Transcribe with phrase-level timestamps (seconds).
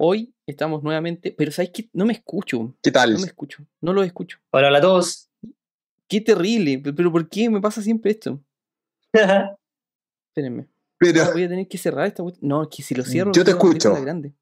[0.00, 1.88] Hoy estamos nuevamente, pero ¿sabes qué?
[1.92, 2.72] No me escucho.
[2.82, 3.12] ¿Qué tal?
[3.14, 3.66] No me escucho.
[3.80, 4.38] No lo escucho.
[4.50, 5.28] Hola, hola a todos.
[6.06, 6.78] Qué terrible.
[6.78, 8.40] pe- Pero ¿por qué me pasa siempre esto?
[10.30, 10.68] Espérenme.
[10.98, 12.48] Pero Ah, voy a tener que cerrar esta cuestión.
[12.48, 13.32] No, es que si lo cierro.
[13.32, 13.92] Yo te escucho.
[14.00, 14.32] grande.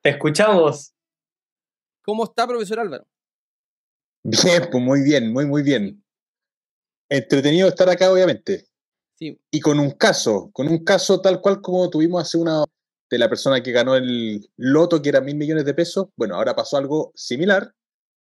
[0.00, 0.92] Te escuchamos.
[2.02, 3.06] ¿Cómo está, profesor Álvaro?
[4.22, 6.04] bien, pues muy bien, muy, muy bien.
[7.08, 8.66] Entretenido estar acá, obviamente.
[9.14, 9.40] Sí.
[9.50, 12.64] Y con un caso, con un caso tal cual como tuvimos hace una
[13.10, 16.08] de la persona que ganó el loto, que era mil millones de pesos.
[16.16, 17.74] Bueno, ahora pasó algo similar.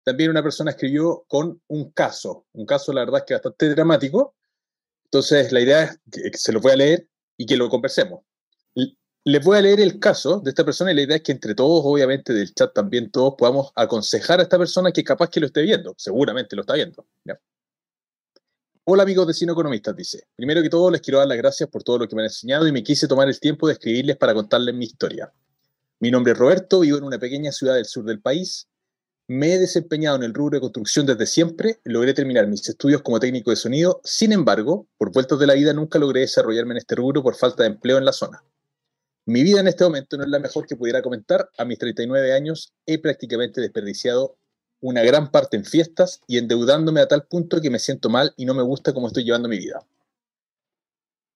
[0.03, 4.35] También una persona escribió con un caso, un caso, la verdad, es que bastante dramático.
[5.05, 7.07] Entonces, la idea es que que se lo voy a leer
[7.37, 8.21] y que lo conversemos.
[9.25, 11.53] Les voy a leer el caso de esta persona y la idea es que entre
[11.53, 15.47] todos, obviamente, del chat también todos podamos aconsejar a esta persona que capaz que lo
[15.47, 15.93] esté viendo.
[15.97, 17.05] Seguramente lo está viendo.
[18.91, 20.23] Hola amigos de Cine Economistas, dice.
[20.35, 22.67] Primero que todo les quiero dar las gracias por todo lo que me han enseñado
[22.67, 25.31] y me quise tomar el tiempo de escribirles para contarles mi historia.
[25.99, 28.67] Mi nombre es Roberto, vivo en una pequeña ciudad del sur del país.
[29.27, 33.19] Me he desempeñado en el rubro de construcción desde siempre, logré terminar mis estudios como
[33.19, 36.95] técnico de sonido, sin embargo, por vueltas de la vida nunca logré desarrollarme en este
[36.95, 38.43] rubro por falta de empleo en la zona.
[39.27, 42.33] Mi vida en este momento no es la mejor que pudiera comentar, a mis 39
[42.33, 44.38] años he prácticamente desperdiciado
[44.81, 48.45] una gran parte en fiestas y endeudándome a tal punto que me siento mal y
[48.45, 49.85] no me gusta cómo estoy llevando mi vida.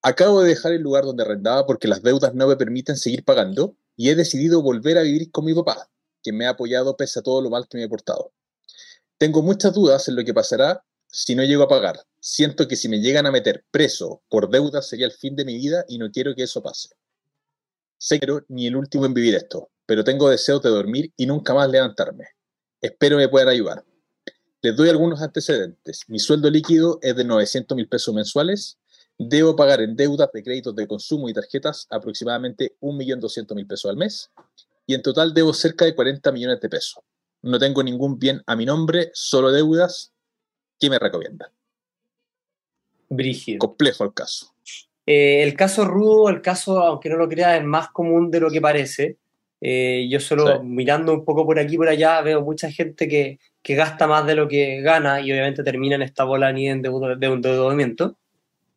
[0.01, 3.75] Acabo de dejar el lugar donde arrendaba porque las deudas no me permiten seguir pagando
[3.95, 5.89] y he decidido volver a vivir con mi papá,
[6.21, 8.31] quien me ha apoyado pese a todo lo mal que me he portado.
[9.17, 12.01] Tengo muchas dudas en lo que pasará si no llego a pagar.
[12.19, 15.55] Siento que si me llegan a meter preso por deudas sería el fin de mi
[15.55, 16.89] vida y no quiero que eso pase.
[17.97, 21.25] Sé que no ni el último en vivir esto, pero tengo deseos de dormir y
[21.25, 22.25] nunca más levantarme.
[22.83, 23.85] Espero me puedan ayudar.
[24.61, 26.01] Les doy algunos antecedentes.
[26.09, 28.77] Mi sueldo líquido es de 900 mil pesos mensuales.
[29.17, 34.31] Debo pagar en deudas de créditos de consumo y tarjetas aproximadamente 1.200.000 pesos al mes.
[34.85, 37.01] Y en total debo cerca de 40 millones de pesos.
[37.41, 40.11] No tengo ningún bien a mi nombre, solo deudas.
[40.77, 41.53] ¿Qué me recomienda?
[43.07, 43.59] Brígido.
[43.59, 44.53] Complejo el caso.
[45.05, 48.51] Eh, el caso rudo, el caso, aunque no lo creas, es más común de lo
[48.51, 49.19] que parece.
[49.65, 50.67] Eh, yo solo Sí.
[50.67, 54.27] mirando un poco por aquí y por allá veo mucha gente que, que gasta más
[54.27, 58.17] de lo que gana y obviamente termina en esta bola ni de endeudamiento.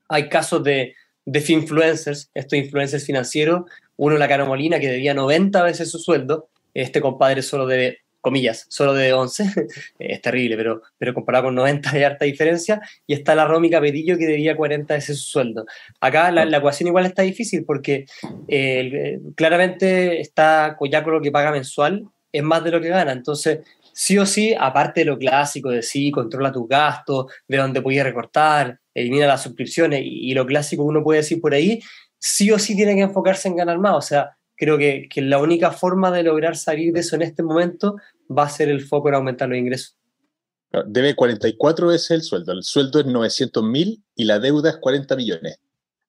[0.09, 0.95] Hay casos de,
[1.25, 3.63] de influencers, estos influencers financieros,
[3.97, 8.67] uno la Caro Molina que debía 90 veces su sueldo, este compadre solo debe, comillas,
[8.69, 9.45] solo debe 11,
[10.01, 14.19] es terrible, pero, pero comparado con 90 hay harta diferencia, y está la Romy Capetillo
[14.19, 15.65] que debía 40 veces su sueldo.
[16.01, 18.07] Acá la, la ecuación igual está difícil porque
[18.49, 23.61] eh, claramente está con lo que paga mensual, es más de lo que gana, entonces
[23.93, 28.03] sí o sí, aparte de lo clásico de sí, controla tus gastos, de dónde puedes
[28.03, 31.81] recortar, elimina las suscripciones y, y lo clásico uno puede decir por ahí,
[32.19, 33.95] sí o sí tiene que enfocarse en ganar más.
[33.95, 37.43] O sea, creo que, que la única forma de lograr salir de eso en este
[37.43, 37.97] momento
[38.31, 39.97] va a ser el foco en aumentar los ingresos.
[40.87, 42.53] Debe 44 veces el sueldo.
[42.53, 45.59] El sueldo es 900 mil y la deuda es 40 millones.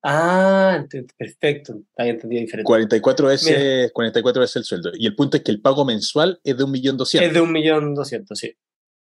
[0.03, 0.85] Ah,
[1.17, 2.66] perfecto, está entendido diferente.
[2.66, 4.91] 44 veces, 44 veces el sueldo.
[4.94, 7.22] Y el punto es que el pago mensual es de 1.200.000.
[7.23, 8.53] Es de un millón doscientos, sí.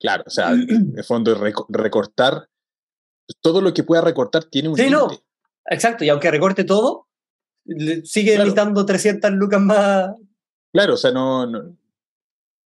[0.00, 2.48] Claro, o sea, en el fondo reco- recortar,
[3.40, 5.08] todo lo que pueda recortar tiene un Sí, no.
[5.66, 7.08] Exacto, y aunque recorte todo,
[8.04, 8.44] sigue Claro.
[8.44, 10.10] necesitando 300 lucas más.
[10.72, 11.76] Claro, o sea, no, no-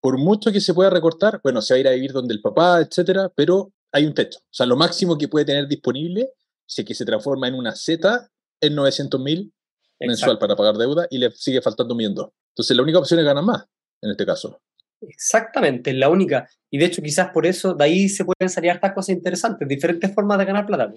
[0.08, 2.41] Por mucho que se pueda recortar, bueno, se va a ir a vivir donde el
[2.41, 4.38] papá, etcétera, pero hay un techo.
[4.38, 6.30] O sea, lo máximo que puede tener disponible,
[6.64, 8.26] si es que se transforma en una Z,
[8.58, 9.52] es 900 mil
[10.00, 12.30] mensual para pagar deuda y le sigue faltando un millón dos.
[12.54, 13.66] Entonces, la única opción es ganar más,
[14.00, 14.58] en este caso.
[15.02, 16.48] Exactamente, es la única.
[16.70, 20.14] Y de hecho, quizás por eso, de ahí se pueden salir hartas cosas interesantes, diferentes
[20.14, 20.90] formas de ganar plata.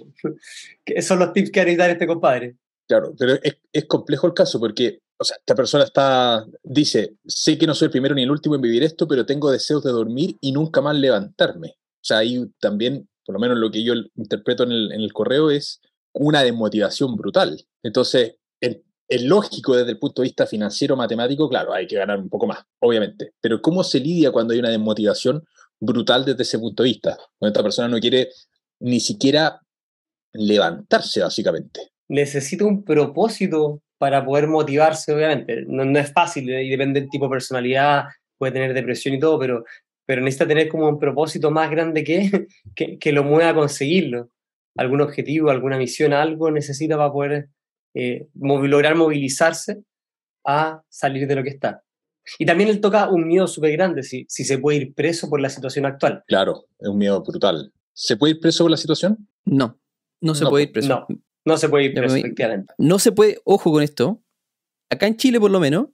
[0.85, 2.55] Esos son los tips que ha dar este compadre.
[2.87, 7.57] Claro, pero es, es complejo el caso porque, o sea, esta persona está, dice, sé
[7.59, 9.91] que no soy el primero ni el último en vivir esto, pero tengo deseos de
[9.91, 11.75] dormir y nunca más levantarme.
[11.77, 15.13] O sea, ahí también, por lo menos lo que yo interpreto en el, en el
[15.13, 15.79] correo es
[16.13, 17.63] una desmotivación brutal.
[17.83, 22.17] Entonces, en- es lógico desde el punto de vista financiero, matemático, claro, hay que ganar
[22.17, 23.33] un poco más, obviamente.
[23.41, 25.43] Pero ¿cómo se lidia cuando hay una desmotivación
[25.79, 27.17] brutal desde ese punto de vista?
[27.37, 28.29] Cuando esta persona no quiere
[28.79, 29.61] ni siquiera
[30.33, 31.91] levantarse, básicamente.
[32.07, 35.63] Necesita un propósito para poder motivarse, obviamente.
[35.67, 38.05] No, no es fácil eh, y depende del tipo de personalidad,
[38.35, 39.63] puede tener depresión y todo, pero,
[40.07, 44.31] pero necesita tener como un propósito más grande que, que, que lo mueva a conseguirlo.
[44.75, 47.49] Algún objetivo, alguna misión, algo necesita para poder
[47.93, 49.83] eh, lograr movilizarse
[50.47, 51.83] a salir de lo que está.
[52.39, 55.39] Y también él toca un miedo súper grande, si, si se puede ir preso por
[55.41, 56.23] la situación actual.
[56.25, 57.71] Claro, es un miedo brutal.
[57.93, 59.27] ¿Se puede ir preso por la situación?
[59.45, 59.79] No,
[60.21, 61.05] no se No, puede ir po- preso.
[61.07, 62.73] No, no se puede ir preso, pero- efectivamente.
[62.77, 64.23] No se puede, ojo con esto.
[64.89, 65.87] Acá en Chile, por lo menos,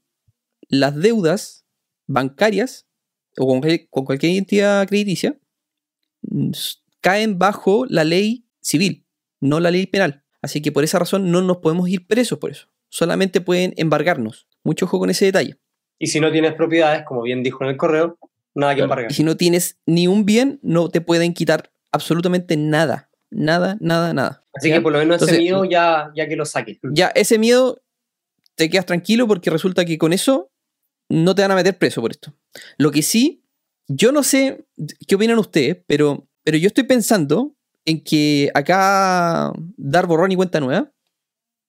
[0.70, 1.66] las deudas
[2.08, 2.88] bancarias
[3.38, 5.38] o con, cualquier- con cualquier entidad crediticia
[6.24, 6.52] mm,
[7.02, 9.06] caen bajo la ley civil,
[9.40, 10.24] no la ley penal.
[10.42, 12.68] Así que por esa razón no nos podemos ir presos por eso.
[12.90, 14.48] Solamente pueden embargarnos.
[14.64, 15.58] Mucho ojo con ese detalle.
[16.00, 18.18] Y si no tienes propiedades, como bien dijo en el correo,
[18.56, 19.12] nada que embargar.
[19.12, 23.07] Y si no tienes ni un bien, no te pueden quitar absolutamente nada.
[23.30, 24.44] Nada, nada, nada.
[24.54, 24.76] Así ¿Ya?
[24.76, 26.80] que por lo menos ese miedo ya, ya que lo saques.
[26.94, 27.82] ya ese miedo
[28.56, 30.52] te quedas tranquilo porque resulta que con eso
[31.10, 32.34] no te van a meter preso por esto.
[32.78, 33.44] Lo que sí,
[33.88, 34.66] yo no sé
[35.08, 40.60] qué opinan ustedes, pero, pero yo estoy pensando en que acá dar borrón y cuenta
[40.60, 40.92] nueva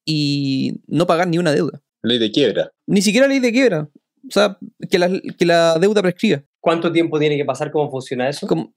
[0.05, 1.83] y no pagar ni una deuda.
[2.03, 2.73] Ley de quiebra.
[2.87, 3.89] Ni siquiera ley de quiebra.
[4.27, 4.59] O sea,
[4.91, 6.43] que la, que la deuda prescriba.
[6.61, 7.71] ¿Cuánto tiempo tiene que pasar?
[7.71, 8.47] ¿Cómo funciona eso?
[8.47, 8.75] Como,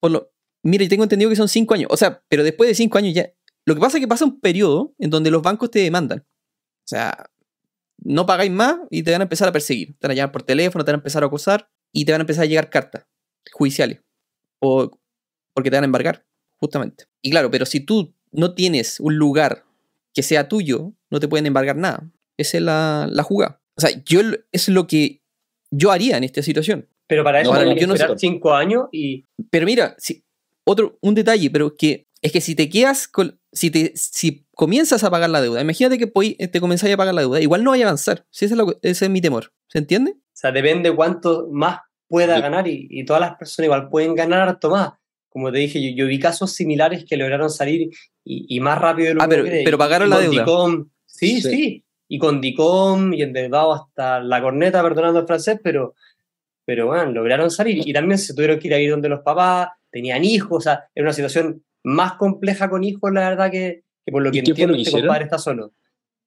[0.00, 0.33] por lo,
[0.64, 1.88] mira, y tengo entendido que son cinco años.
[1.90, 3.30] O sea, pero después de cinco años ya.
[3.66, 6.20] Lo que pasa es que pasa un periodo en donde los bancos te demandan.
[6.20, 7.30] O sea,
[7.98, 9.96] no pagáis más y te van a empezar a perseguir.
[9.98, 12.20] Te van a llamar por teléfono, te van a empezar a acosar y te van
[12.20, 13.06] a empezar a llegar cartas
[13.52, 14.00] judiciales.
[14.60, 14.90] O
[15.54, 16.26] porque te van a embargar,
[16.56, 17.04] justamente.
[17.22, 19.64] Y claro, pero si tú no tienes un lugar
[20.12, 22.10] que sea tuyo, no te pueden embargar nada.
[22.36, 23.60] Esa es la, la jugada.
[23.76, 24.20] O sea, yo
[24.52, 25.22] es lo que
[25.70, 26.88] yo haría en esta situación.
[27.06, 28.06] Pero para eso No, tienes yo no sé.
[28.18, 30.23] cinco años y Pero mira, si,
[30.64, 35.04] otro, un detalle, pero que es que si te quedas con, si te, si comienzas
[35.04, 36.06] a pagar la deuda, imagínate que
[36.48, 38.24] te comenzáis a pagar la deuda, igual no vaya a avanzar.
[38.30, 39.52] Si esa es la- ese es mi temor.
[39.68, 40.12] ¿Se entiende?
[40.12, 42.42] O sea, depende cuánto más pueda Sí.
[42.42, 44.92] ganar y, y todas las personas igual pueden ganar harto más.
[45.28, 47.90] Como te dije, yo, yo vi casos similares que lograron salir
[48.24, 49.62] y, y más rápido de lo Ah, que pero- logré.
[49.64, 50.44] pero pagaron la deuda.
[50.46, 51.50] Dicom- sí, Sí.
[51.50, 55.94] sí, Y con DICOM y endeudado hasta la corneta, perdonando el francés, pero,
[56.64, 57.86] pero bueno, lograron salir.
[57.86, 60.88] Y también se tuvieron que ir a ir donde los papás, tenían hijos, o sea,
[60.94, 64.40] era una situación más compleja con hijos, la verdad, que, que por lo que ¿Y
[64.42, 65.72] qué fue entiendo este compadre está solo.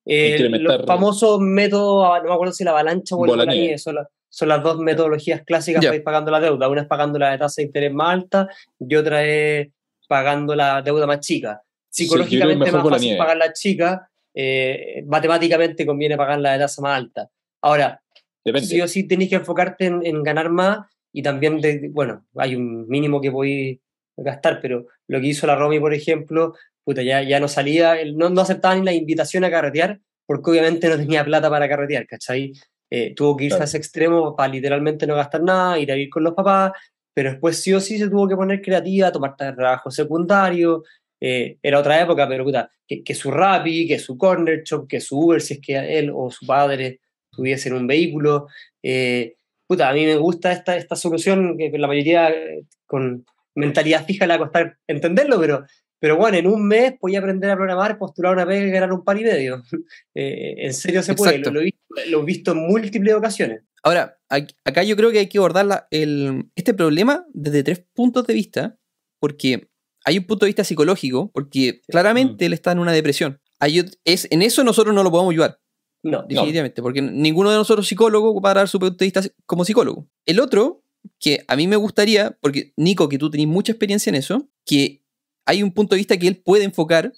[0.05, 3.51] Eh, los famosos métodos, ah, no me acuerdo si la avalancha o el Bola Bola
[3.51, 3.61] nieve.
[3.67, 5.89] nieve, son, la- son las dos metodologías clásicas Ya.
[5.89, 6.69] para ir pagando la deuda.
[6.69, 8.47] Una es pagando la tasa de interés más alta
[8.79, 9.67] y otra es
[10.07, 11.61] pagando la deuda más chica.
[11.89, 16.95] Psicológicamente es más fácil pagar la chica, eh, matemáticamente conviene pagar la de tasa más
[16.97, 17.29] alta.
[17.61, 17.99] Ahora,
[18.45, 18.67] Depende.
[18.67, 20.79] sí o sí tenéis que enfocarte en, en ganar más
[21.17, 23.79] y también, de, bueno, hay un mínimo que podéis
[24.15, 26.53] gastar, pero lo que hizo la Romy, por ejemplo,
[26.83, 30.89] puta, ya, ya no salía, no, no aceptaba ni la invitación a carretear porque obviamente
[30.89, 32.53] no tenía plata para carretear, ¿cachai?
[32.91, 33.63] Eh, tuvo que irse Claro.
[33.63, 36.71] a ese extremo para literalmente no gastar nada, ir a vivir con los papás,
[37.13, 40.83] pero después sí o sí se tuvo que poner creativa, tomar trabajo secundario,
[41.19, 44.99] eh, era otra época, pero puta, que, que su Rappi, que su Corner Shop, que
[44.99, 46.99] su Uber, si es que él o su padre
[47.31, 48.47] tuviesen un vehículo.
[48.83, 49.33] eh,
[49.67, 53.25] puta, a mí me gusta esta, esta solución que la mayoría eh, con
[53.55, 55.65] mentalidad fija le va a costar entenderlo, pero,
[55.99, 59.03] pero bueno, en un mes podía aprender a programar, postular una pega y ganar un
[59.03, 59.61] par y medio.
[60.15, 61.79] Eh, en serio se puede, lo, lo he visto,
[62.09, 63.61] lo he visto en múltiples ocasiones.
[63.83, 67.85] Ahora, ac- acá yo creo que hay que abordar la- el- este problema desde tres
[67.93, 68.77] puntos de vista,
[69.19, 69.69] porque
[70.05, 73.39] hay un punto de vista psicológico, porque claramente él está en una depresión.
[73.59, 75.59] Hay es, en eso nosotros no lo podemos ayudar,
[76.03, 80.07] No, definitivamente, porque ninguno de nosotros psicólogo para dar su punto de vista como psicólogo.
[80.25, 80.83] El otro,
[81.19, 85.01] que a mí me gustaría, porque Nico, que tú tenés mucha experiencia en eso, que
[85.45, 87.13] hay un punto de vista que él puede enfocar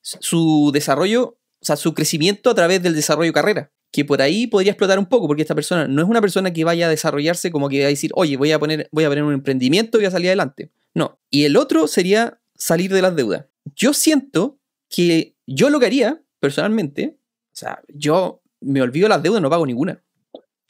[0.00, 3.72] su desarrollo, o sea, su crecimiento a través del desarrollo de carrera.
[3.90, 6.64] Que por ahí podría explotar un poco, porque esta persona no es una persona que
[6.64, 9.22] vaya a desarrollarse como que va a decir, oye, voy a poner, voy a poner
[9.22, 10.72] un emprendimiento y voy a salir adelante.
[10.94, 11.20] No.
[11.30, 13.46] Y el otro sería salir de las deudas.
[13.76, 14.58] Yo siento
[14.88, 17.18] que yo lo que haría, personalmente,
[17.54, 20.02] o sea, yo me olvido las deudas, no pago ninguna.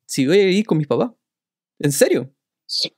[0.06, 1.12] Si voy a vivir con mis papás.
[1.78, 2.30] ¿En serio?
[2.66, 2.92] Sí.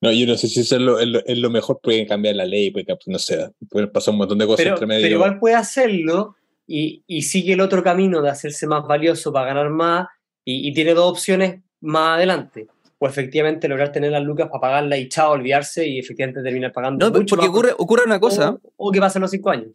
[0.00, 2.36] No, yo no sé si eso es lo, es lo- es lo mejor, pueden cambiar
[2.36, 5.02] la ley, puede, camp- no sé, pueden pasar un montón de cosas pero, entre medio.
[5.02, 9.46] pero igual puede hacerlo y, y sigue el otro camino de hacerse más valioso para
[9.48, 10.06] ganar más
[10.44, 12.68] y, y tiene dos opciones más adelante.
[12.98, 17.04] O efectivamente lograr tener las lucas para pagarla y chao, olvidarse y efectivamente terminar pagando.
[17.04, 18.58] No, mucho porque más ocurre, ocurre una cosa.
[18.76, 19.72] O, o que pasen los cinco años.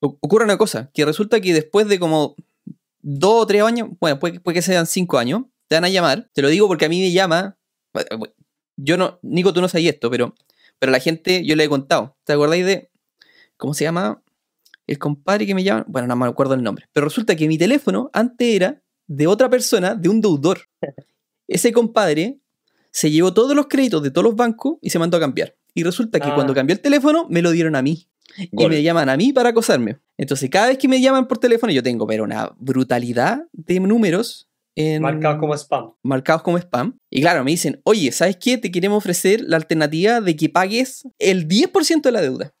[0.00, 2.34] o- ocurre una cosa, que resulta que después de como
[3.02, 6.28] dos o tres años, bueno, puede, puede que sean cinco años, te van a llamar,
[6.32, 7.56] te lo digo porque a mí me llama,
[8.76, 10.34] yo no, Nico, tú no sabías esto, pero,
[10.78, 12.90] pero la gente, yo le he contado, ¿te acordáis de,
[13.56, 14.22] cómo se llama?
[14.86, 17.58] El compadre que me llama, bueno, no me acuerdo el nombre, pero resulta que mi
[17.58, 20.60] teléfono antes era de otra persona, de un deudor.
[21.48, 22.40] Ese compadre
[22.90, 25.56] se llevó todos los créditos de todos los bancos y se mandó a cambiar.
[25.74, 26.34] Y resulta que Ah.
[26.34, 29.50] cuando cambió el teléfono, me lo dieron a mí y me llaman a mí para
[29.50, 29.98] acosarme.
[30.20, 34.48] Entonces, cada vez que me llaman por teléfono, yo tengo pero una brutalidad de números
[34.76, 35.92] en- Marcados como spam.
[36.02, 36.98] marcados como spam.
[37.10, 38.58] Y claro, me dicen, oye, ¿sabes qué?
[38.58, 42.52] Te queremos ofrecer la alternativa de que pagues el 10% de la deuda.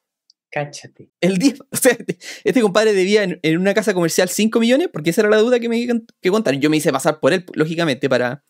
[0.50, 1.10] Cáchate.
[1.20, 1.66] El 10%.
[1.70, 5.20] O sea, este- este compadre debía en, en una casa comercial 5 millones porque esa
[5.20, 6.54] era la deuda que me que contar.
[6.54, 8.42] Yo me hice pasar por él, lógicamente, para,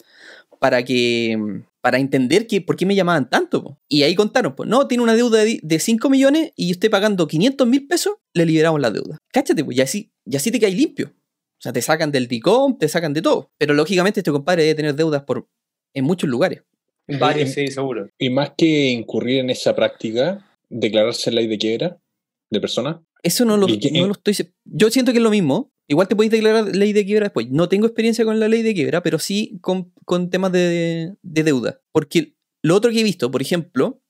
[0.61, 3.63] para que para entender que, por qué me llamaban tanto.
[3.63, 3.79] po.
[3.89, 7.27] Y ahí contaron, pues, no, tiene una deuda de, de 5 millones y usted pagando
[7.27, 9.19] 500 mil pesos, le liberamos la deuda.
[9.33, 11.09] Cáchate, pues, y así, y así te caes limpio.
[11.15, 13.51] O sea, te sacan del DICOM, te sacan de todo.
[13.59, 15.49] Pero lógicamente este compadre debe tener deudas por,
[15.95, 16.63] en muchos lugares.
[17.19, 18.09] Varios, sí, seguro.
[18.19, 21.99] Y más que incurrir en esa práctica, declararse ley de quiebra
[22.51, 23.03] de persona.
[23.23, 24.35] Eso no lo, ¿Y qué- no lo estoy...
[24.65, 25.73] Yo siento que es lo mismo.
[25.91, 27.51] Igual te podéis declarar ley de quiebra después.
[27.51, 31.43] No tengo experiencia con la ley de quiebra, pero sí con, con temas de, de
[31.43, 31.81] deuda.
[31.91, 34.01] Porque lo otro que he visto, por ejemplo,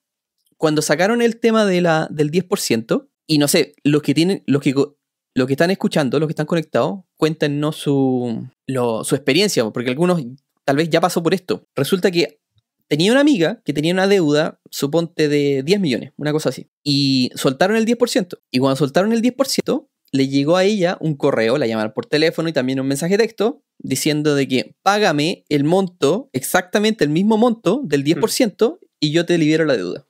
[0.59, 4.61] cuando sacaron el tema de la, del 10%, y no sé, los que tienen, los
[4.61, 10.23] que, los que están escuchando, los que están conectados, cuéntenos su, su experiencia, porque algunos
[10.67, 11.65] tal vez ya pasó por esto.
[11.75, 12.41] Resulta que
[12.89, 16.69] tenía una amiga que tenía una deuda, suponte, de 10 millones, una cosa así.
[16.85, 18.39] Y soltaron el 10%.
[18.51, 22.49] Y cuando soltaron el 10%, le llegó a ella un correo, la llamaron por teléfono
[22.49, 27.37] y también un mensaje de texto diciendo de que págame el monto, exactamente el mismo
[27.38, 30.07] monto del 10% y yo te libero la deuda.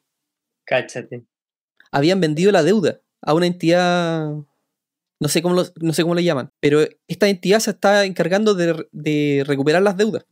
[0.65, 1.25] Cáchate.
[1.93, 4.31] Habían vendido la deuda a una entidad,
[5.21, 8.55] no sé cómo lo, no sé cómo le llaman, pero esta entidad se está encargando
[8.55, 10.25] de, de recuperar las deudas.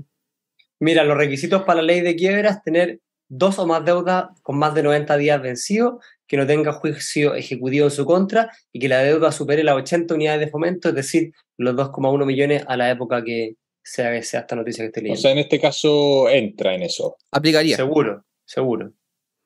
[0.80, 4.58] Mira, los requisitos para la ley de quiebra es tener dos o más deudas con
[4.58, 8.88] más de 90 días vencidos, que no tenga juicio ejecutivo en su contra y que
[8.88, 12.90] la deuda supere las 80 unidades de fomento, es decir, los 2,1 millones a la
[12.90, 15.20] época que sea, sea esta noticia que esté O leyendo.
[15.23, 17.16] sea, en este caso entra en eso.
[17.32, 17.75] Aplicaría.
[17.76, 18.92] seguro, seguro.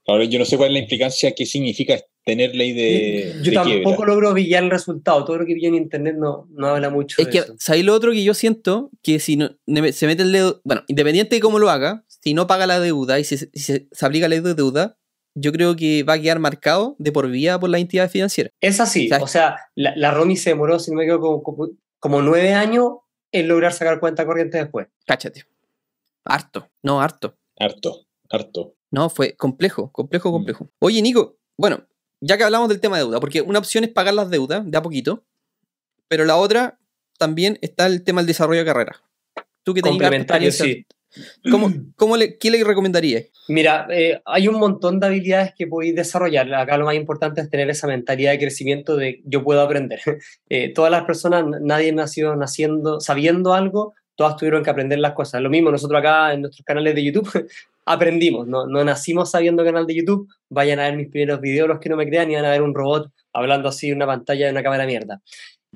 [0.08, 3.52] Ahora, yo no sé cuál es la implicancia, qué significa tener ley de, Yo de
[3.52, 4.06] tampoco quiebra.
[4.06, 5.24] logro pillar el resultado.
[5.24, 7.54] Todo lo que vi en internet no, no habla mucho Es de que, eso.
[7.60, 8.90] ¿sabéis lo otro que yo siento?
[9.04, 9.50] Que si no,
[9.92, 13.20] se mete el dedo, bueno, independiente de cómo lo haga, si no paga la deuda
[13.20, 14.98] y si se, se aplica la ley de deuda,
[15.34, 18.50] yo creo que va a quedar marcado de por vida por la entidad financiera.
[18.60, 19.08] Es así.
[19.08, 19.24] ¿Sabes?
[19.24, 22.54] O sea, la, la Romy se demoró, si no me equivoco, como, como, como nueve
[22.54, 22.90] años
[23.32, 24.88] en lograr sacar cuenta corriente después.
[25.06, 25.46] Cáchate.
[26.24, 27.36] Harto, no, harto.
[27.58, 28.74] Harto, harto.
[28.90, 30.32] No, fue complejo, complejo, Mm.
[30.32, 30.70] complejo.
[30.80, 31.86] Oye, Nico, bueno,
[32.20, 34.76] ya que hablamos del tema de deuda, porque una opción es pagar las deudas de
[34.78, 35.24] a poquito,
[36.08, 36.78] pero la otra
[37.18, 39.02] también está el tema del desarrollo de carrera.
[39.64, 40.84] Tú que harta Complementario, sí.
[41.50, 43.24] ¿Cómo, cómo le, ¿qué le recomendarías?
[43.48, 46.52] Mira, eh, hay un montón de habilidades que podéis desarrollar.
[46.54, 50.00] Acá lo más importante es tener esa mentalidad de crecimiento de yo puedo aprender.
[50.48, 55.40] Eh, todas las personas, nadie nació naciendo, sabiendo algo, todas tuvieron que aprender las cosas.
[55.40, 57.48] Lo mismo nosotros acá en nuestros canales de YouTube
[57.86, 61.80] aprendimos, no, no nacimos sabiendo canal de YouTube, vayan a ver mis primeros videos los
[61.80, 64.46] que no me crean y van a ver un robot hablando así en una pantalla
[64.46, 65.22] de una cámara mierda.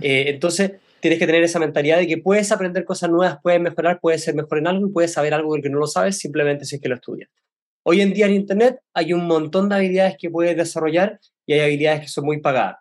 [0.01, 4.01] Eh, entonces, tienes que tener esa mentalidad de que puedes aprender cosas nuevas, puedes mejorar,
[4.01, 6.65] puedes ser mejor en algo y puedes saber algo del que no lo sabes simplemente
[6.65, 7.31] si es que lo estudias.
[7.85, 11.61] Hoy en día en Internet hay un montón de habilidades que puedes desarrollar y hay
[11.61, 12.79] habilidades que son muy pagadas.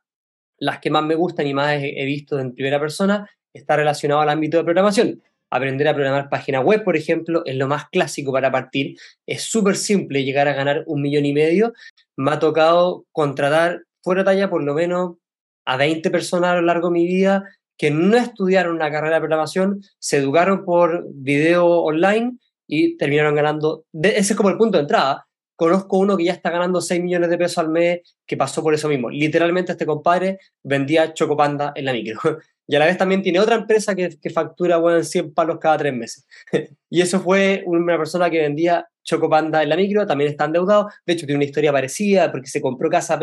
[0.57, 4.29] Las que más me gustan y más he, visto en primera persona está relacionado al
[4.29, 5.21] ámbito de programación.
[5.51, 8.97] Aprender a programar páginas web, por ejemplo, es lo más clásico para partir.
[9.27, 11.73] Es súper simple llegar a ganar un millón y medio.
[12.17, 15.17] Me ha tocado contratar fuera de talla por lo menos
[15.65, 17.43] a 20 personas a lo largo de mi vida
[17.77, 23.85] que no estudiaron una carrera de programación, se educaron por video online y terminaron ganando.
[24.01, 25.27] ese es como el punto de entrada.
[25.57, 28.73] Conozco uno que ya está ganando 6 millones de pesos al mes que pasó por
[28.73, 29.09] eso mismo.
[29.09, 32.19] Literalmente este compadre vendía Chocopanda en la micro.
[32.67, 35.77] Y a la vez también tiene otra empresa que, que factura bueno, 100 palos cada
[35.77, 36.25] tres meses.
[36.89, 40.89] y eso fue una persona que vendía Chocopanda en la micro, también está endeudado.
[41.05, 43.19] De hecho, tiene una historia parecida porque se compró casa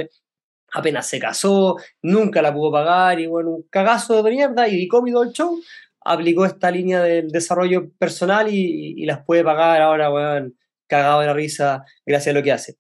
[0.73, 5.23] apenas se casó, nunca la pudo pagar y bueno, un cagazo de mierda y comido
[5.23, 5.61] el show.
[6.05, 11.33] Aplicó esta línea del desarrollo personal y, las puede pagar ahora, weón, cagado de la
[11.33, 12.77] risa gracias a lo que hace.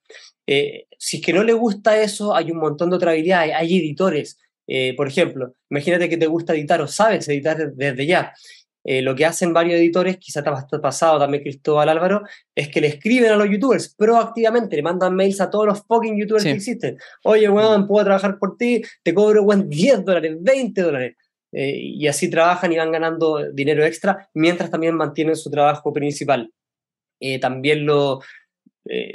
[0.46, 3.54] Eh, si es que no le gusta eso, hay un montón de otras habilidades.
[3.54, 8.32] Hay editores, eh, por ejemplo, imagínate que te gusta editar o sabes editar desde ya.
[8.84, 12.22] Eh, lo que hacen varios editores, quizá te ha pas- pasado también Cristóbal Álvaro,
[12.54, 16.18] es que le escriben a los youtubers proactivamente, le mandan mails a todos los fucking
[16.18, 16.48] youtubers Sí.
[16.50, 16.98] que existen.
[17.24, 21.16] Oye, weón, puedo trabajar por ti, te cobro, weón, 10 dólares, 20 dólares.
[21.54, 26.50] Eh, y así trabajan y van ganando dinero extra, mientras también mantienen su trabajo principal.
[27.20, 28.20] Eh, también lo,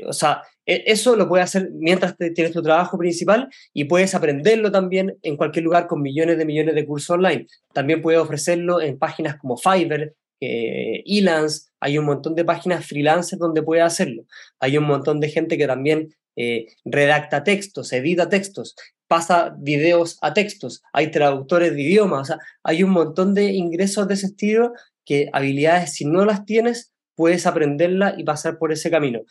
[0.08, 5.18] o sea, eso lo puedes hacer mientras tienes tu trabajo principal y puedes aprenderlo también
[5.24, 7.48] en cualquier lugar con millones de millones de cursos online.
[7.74, 13.40] También puedes ofrecerlo en páginas como Fiverr, eh, Elance, hay un montón de páginas freelancers
[13.40, 14.24] donde puedes hacerlo.
[14.60, 18.76] Hay un montón de gente que también eh, redacta textos, edita textos,
[19.08, 22.32] pasa videos a textos, hay traductores de idiomas,
[22.64, 24.74] hay un montón de ingresos de ese estilo
[25.06, 29.22] que habilidades, si no las tienes, puedes aprenderlas y pasar por ese camino.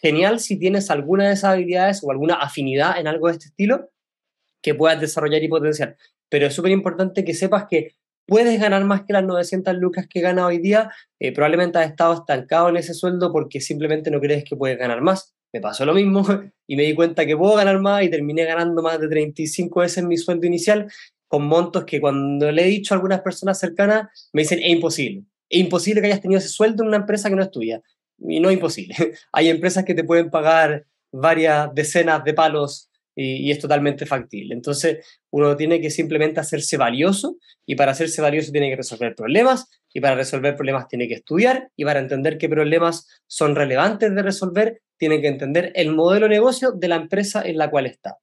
[0.00, 3.90] Genial si tienes alguna de esas habilidades o alguna afinidad en algo de este estilo
[4.62, 5.96] que puedas desarrollar y potenciar.
[6.30, 7.96] Pero es súper importante que sepas que
[8.26, 12.14] puedes ganar más que las 900 lucas que gana hoy día, eh, probablemente has estado
[12.14, 15.34] estancado en ese sueldo porque simplemente no crees que puedes ganar más.
[15.52, 16.24] Me pasó lo mismo
[16.68, 20.04] y me di cuenta que puedo ganar más y terminé ganando más de 35 veces
[20.04, 20.86] mi sueldo inicial
[21.26, 25.24] con montos que cuando le he dicho a algunas personas cercanas me dicen es imposible.
[25.52, 27.82] Es imposible que hayas tenido ese sueldo en una empresa que no es tuya.
[28.18, 28.94] Y no es imposible.
[29.32, 34.54] Hay empresas que te pueden pagar varias decenas de palos y, es totalmente factible.
[34.54, 39.68] Entonces, uno tiene que simplemente hacerse valioso y para hacerse valioso tiene que resolver problemas
[39.92, 44.22] y para resolver problemas tiene que estudiar y para entender qué problemas son relevantes de
[44.22, 48.16] resolver tiene que entender el modelo de negocio de la empresa en la cual está.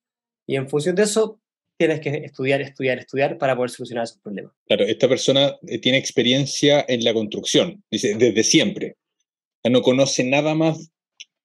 [0.48, 1.40] Y en función de eso,
[1.80, 4.52] tienes que estudiar, estudiar, estudiar para poder solucionar esos problemas.
[4.68, 8.98] Claro, esta persona eh, tiene experiencia en la construcción, dice, desde siempre.
[9.64, 10.92] No conoce nada más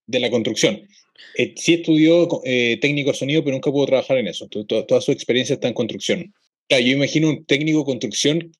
[0.07, 0.83] de la construcción.
[1.39, 4.49] Eh, sí estudió eh, técnico de sonido, pero nunca pudo trabajar en eso.
[4.49, 6.35] Toda, su experiencia está en construcción.
[6.69, 8.53] yo imagino un técnico de construcción,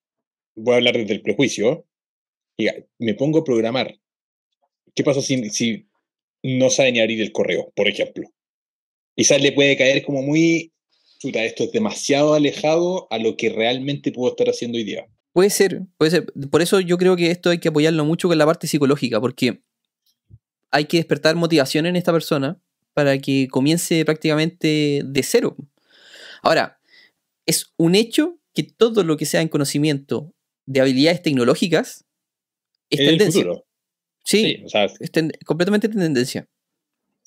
[0.55, 1.85] voy a hablar desde el prejuicio,
[2.57, 3.99] y me pongo a programar.
[4.95, 5.89] ¿Qué pasa si, si
[6.45, 8.31] no sabe ni abrir el correo, por ejemplo?
[9.17, 10.73] Quizás le puede caer como muy,
[11.25, 15.07] chuta, esto es demasiado alejado a lo que realmente puedo estar haciendo hoy día.
[15.33, 16.27] Puede ser, puede ser.
[16.51, 19.63] Por eso yo creo que esto hay que apoyarlo mucho con la parte psicológica, porque
[20.71, 22.61] hay que despertar motivación en esta persona
[22.93, 25.57] para que comience prácticamente de cero.
[26.43, 26.79] Ahora,
[27.47, 30.33] es un hecho que todo lo que sea en conocimiento
[30.67, 32.05] de habilidades tecnológicas
[32.91, 33.45] es, tendencia.
[34.23, 34.65] Sí,
[35.01, 35.11] es
[35.45, 36.49] completamente tendencia.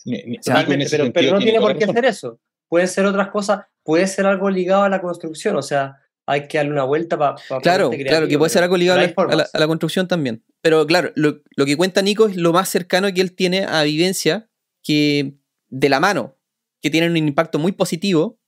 [0.05, 2.39] pero, pero, no tiene por qué ser eso.
[2.69, 5.97] Pueden ser otras cosas, puede ser algo ligado a la construcción, o sea,
[6.27, 7.35] hay que darle una vuelta para...
[7.61, 10.43] claro, claro, que puede ser algo ligado a la, construcción también.
[10.61, 14.49] Pero claro, lo, que cuenta Nico es lo más cercano que él tiene a vivencia
[14.83, 15.37] que
[15.69, 16.37] de la mano,
[16.81, 18.39] que tiene un impacto muy positivo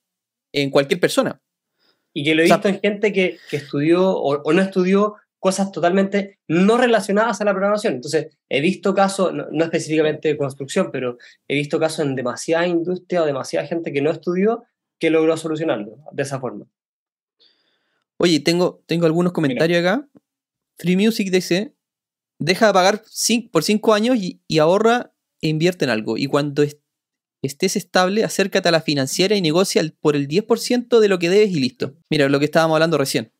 [0.51, 1.41] en cualquier persona.
[2.13, 6.77] Y que lo he visto en gente que, estudió o, no estudió cosas totalmente no
[6.77, 7.95] relacionadas a la programación.
[7.95, 11.17] Entonces, he visto casos, no, no específicamente de construcción, pero
[11.47, 14.63] he visto casos en demasiada industria o demasiada gente que no estudió
[14.99, 16.67] que logró solucionarlo de esa forma.
[18.17, 20.07] Oye, tengo, tengo algunos comentarios acá.
[20.77, 21.73] Free Music dice,
[22.37, 23.03] deja de pagar
[23.51, 26.17] por cinco años y, ahorra e invierte en algo.
[26.17, 26.63] Y cuando
[27.41, 31.51] estés estable, acércate a la financiera y negocia por el 10% de lo que debes
[31.51, 31.95] y listo.
[32.09, 33.31] Mira, lo que estábamos hablando recién.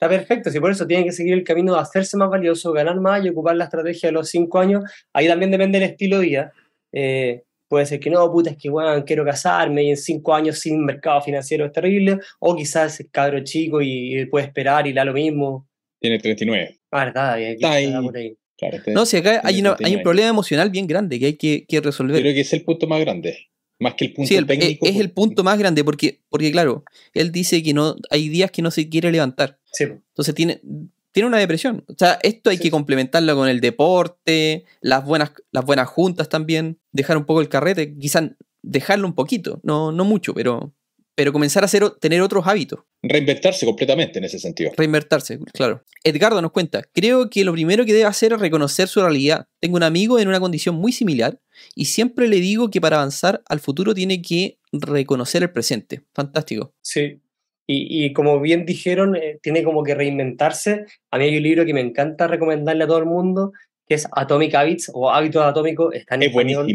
[0.00, 2.98] Está perfecto, si por eso tiene que seguir el camino de hacerse más valioso, ganar
[2.98, 4.82] más y ocupar la estrategia de los cinco años.
[5.12, 6.52] Ahí también depende del estilo de vida.
[6.92, 10.58] Eh, Puede ser que no, puta, es que bueno, quiero casarme y en cinco años
[10.58, 12.18] sin mercado financiero es terrible.
[12.40, 15.68] O quizás es cabro chico y puede esperar y da lo mismo.
[16.00, 16.80] Tiene 39.
[16.90, 17.92] Ah, verdad, está ahí.
[18.88, 22.20] no, si acá hay, hay, un problema emocional bien grande que hay que, que, resolver.
[22.20, 23.38] Creo que es el punto más grande.
[23.80, 24.86] Más que el punto sí, técnico.
[24.86, 28.62] Es, el punto más grande porque, porque, claro, él dice que no hay días que
[28.62, 29.58] no se quiere levantar.
[29.72, 29.84] Sí.
[29.84, 30.60] Entonces tiene,
[31.12, 31.82] tiene una depresión.
[31.88, 36.78] O sea, esto hay que complementarlo con el deporte, las buenas, las buenas juntas también,
[36.92, 38.30] dejar un poco el carrete, quizás
[38.62, 40.74] dejarlo un poquito, no, no mucho, pero,
[41.14, 42.80] pero comenzar a hacer, tener otros hábitos.
[43.02, 44.72] Reinvertirse completamente en ese sentido.
[44.76, 45.82] Reinvertirse, claro.
[46.04, 49.46] Edgardo nos cuenta, creo que lo primero que debe hacer es reconocer su realidad.
[49.58, 51.40] Tengo un amigo en una condición muy similar
[51.74, 56.02] y siempre le digo que para avanzar al futuro tiene que reconocer el presente.
[56.14, 56.74] Fantástico.
[56.82, 57.20] Sí,
[57.72, 60.86] y, como bien dijeron, eh, tiene como que reinventarse.
[61.12, 63.52] A mí hay un libro que me encanta recomendarle a todo el mundo,
[63.86, 66.66] que es Atomic Habits o Hábitos Atómicos, está en español,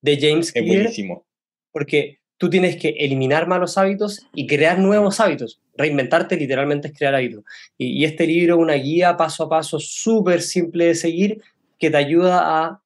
[0.00, 0.66] de, James Clear.
[0.66, 1.26] Es buenísimo.
[1.70, 5.60] Porque tú tienes que eliminar malos hábitos y crear nuevos hábitos.
[5.76, 7.44] Reinventarte literalmente es crear hábitos.
[7.76, 11.42] Y, y este libro es una guía paso a paso súper simple de seguir
[11.78, 12.82] que te ayuda a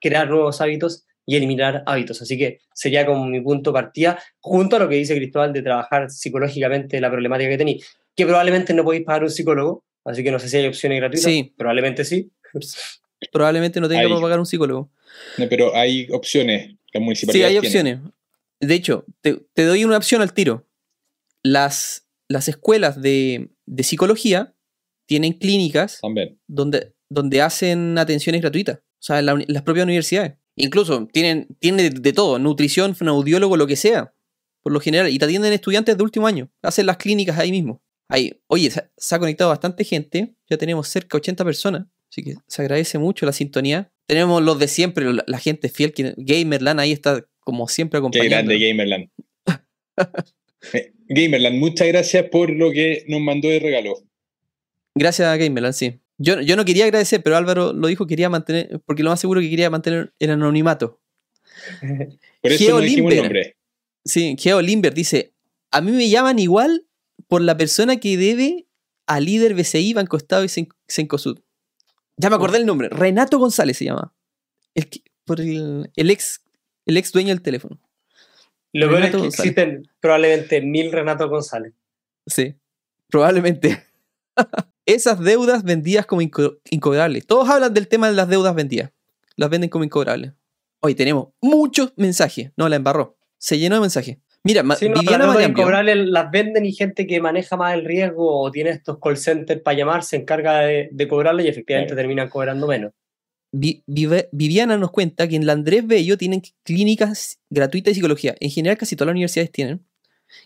[0.00, 2.22] crear nuevos hábitos y eliminar hábitos.
[2.22, 5.62] Así que sería como mi punto de partida, junto a lo que dice Cristóbal de
[5.62, 10.30] trabajar psicológicamente la problemática que tenéis, que probablemente no podéis pagar un psicólogo, así que
[10.30, 11.52] no sé si hay opciones gratuitas, sí.
[11.56, 12.30] probablemente sí.
[13.32, 14.90] Probablemente no tenga que pagar un psicólogo.
[15.48, 17.98] pero hay opciones, la Sí, hay opciones.
[18.60, 20.66] De hecho, te, doy una opción al tiro.
[21.42, 23.50] Las, las escuelas de,
[23.82, 24.56] psicología
[25.06, 26.00] tienen clínicas
[26.46, 28.78] donde, donde hacen atenciones gratuitas.
[28.78, 30.36] O sea, las propias universidades.
[30.56, 34.14] Incluso tienen, tienen de todo, nutrición, audiólogo, lo que sea,
[34.62, 35.10] por lo general.
[35.10, 36.50] Y te atienden estudiantes de último año.
[36.62, 37.82] Hacen las clínicas ahí mismo.
[38.08, 40.34] Ahí, oye, se, ha conectado bastante gente.
[40.48, 41.86] Ya tenemos cerca de 80 personas.
[42.10, 43.92] Así que se agradece mucho la sintonía.
[44.08, 45.92] Tenemos los de siempre, la, gente fiel.
[45.92, 48.50] Que, Gamerland ahí está como siempre acompañando.
[48.50, 49.10] Qué grande Gamerland.
[50.72, 54.02] Eh, Gamerland, muchas gracias por lo que nos mandó de regalo.
[54.96, 56.00] Gracias a Gamerland, sí.
[56.18, 59.48] Yo, no quería agradecer, pero Álvaro lo dijo, quería mantener, porque lo más seguro que
[59.48, 61.00] quería mantener el anonimato.
[62.42, 63.56] Por eso no nombre.
[64.04, 65.34] Sí, Geo Limber dice,
[65.70, 66.84] a mí me llaman igual
[67.28, 68.66] por la persona que debe
[69.06, 71.38] a líder BCI, Banco Estado y Cen- Cencosud.
[72.16, 72.88] Ya me acordé el nombre.
[72.88, 74.12] Renato González se llama.
[74.74, 74.88] El,
[75.24, 76.40] por el, el ex,
[76.86, 77.78] el ex dueño del teléfono.
[78.72, 79.38] Lo peor es que González.
[79.40, 81.72] existen probablemente mil Renato González.
[82.26, 82.54] Sí,
[83.08, 83.82] probablemente.
[84.86, 87.26] Esas deudas vendidas como inco- incobrables.
[87.26, 88.92] Todos hablan del tema de las deudas vendidas.
[89.36, 90.32] Las venden como incobrables.
[90.80, 92.52] Hoy tenemos muchos mensajes.
[92.56, 93.16] No, la embarró.
[93.38, 94.18] Se llenó de mensajes.
[94.44, 95.62] Mira, Sí, no, las Viviana Mayambio.
[95.62, 99.60] incobrables las venden y gente que maneja más el riesgo o tiene estos call centers
[99.60, 102.02] para llamar se encarga de, de cobrarle y efectivamente Claro.
[102.02, 102.92] terminan cobrando menos.
[103.58, 108.34] Vi- Vive- Viviana nos cuenta que en la Andrés Bello tienen clínicas gratuitas de psicología.
[108.40, 109.86] En general, casi todas las universidades tienen.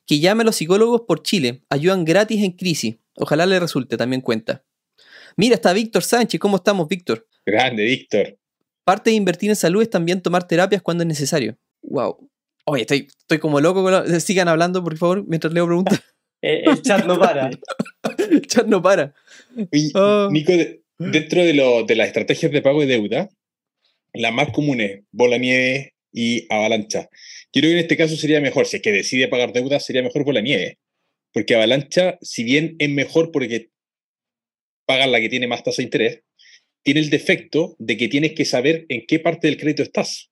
[0.06, 1.62] Que llame a los psicólogos por Chile.
[1.70, 2.96] Ayudan gratis en crisis.
[3.16, 4.64] Ojalá le resulte, también cuenta.
[5.36, 6.38] Mira, está Víctor Sánchez.
[6.38, 7.26] ¿Cómo estamos, Víctor?
[7.46, 8.38] Grande, Víctor.
[8.84, 11.56] Parte de invertir en salud es también tomar terapias cuando es necesario.
[11.82, 12.28] Wow.
[12.66, 13.82] Oye, estoy, estoy como loco.
[13.82, 16.00] con la- Sigan hablando, por favor, mientras leo preguntas.
[16.42, 17.50] Eh, el chat no para.
[18.30, 19.12] El chat no para.
[19.70, 20.26] Oye, Ah.
[20.32, 20.52] Nico,
[21.00, 23.28] dentro de, lo- de las estrategias de pago de deuda,
[24.12, 27.08] las más comunes, bola nieve y avalancha.
[27.52, 30.24] Creo que en este caso sería mejor, si es que decide pagar deuda, sería mejor
[30.24, 30.78] bola nieve.
[31.32, 33.70] Porque avalancha, si bien es mejor porque
[34.86, 36.22] pagas la que tiene más tasa de interés,
[36.82, 40.30] tiene el defecto de que tienes que saber en qué parte del crédito estás.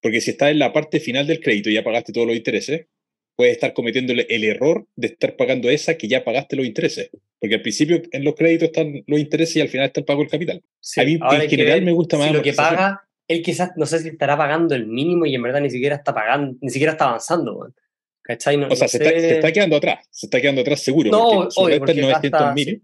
[0.00, 2.86] Porque si estás en la parte final del crédito y ya pagaste todos los intereses,
[3.36, 7.10] puedes estar cometiendo el- error de estar pagando esa que ya pagaste los intereses.
[7.40, 10.20] Porque al principio en los créditos están los intereses y al final está el pago
[10.20, 10.62] del capital.
[10.80, 13.86] Sí, A mí, en general, me gusta más Si lo que paga, él quizás, no
[13.86, 16.92] sé si estará pagando el mínimo y en verdad ni siquiera está pagando, ni siquiera
[16.92, 17.72] está avanzando.
[18.22, 18.56] ¿Cachai?
[18.56, 20.06] No, O sea, no se, sé- está, se está quedando atrás.
[20.10, 21.10] Se está quedando atrás seguro.
[21.10, 22.82] No, porque obvio, porque es 900 gasta- mil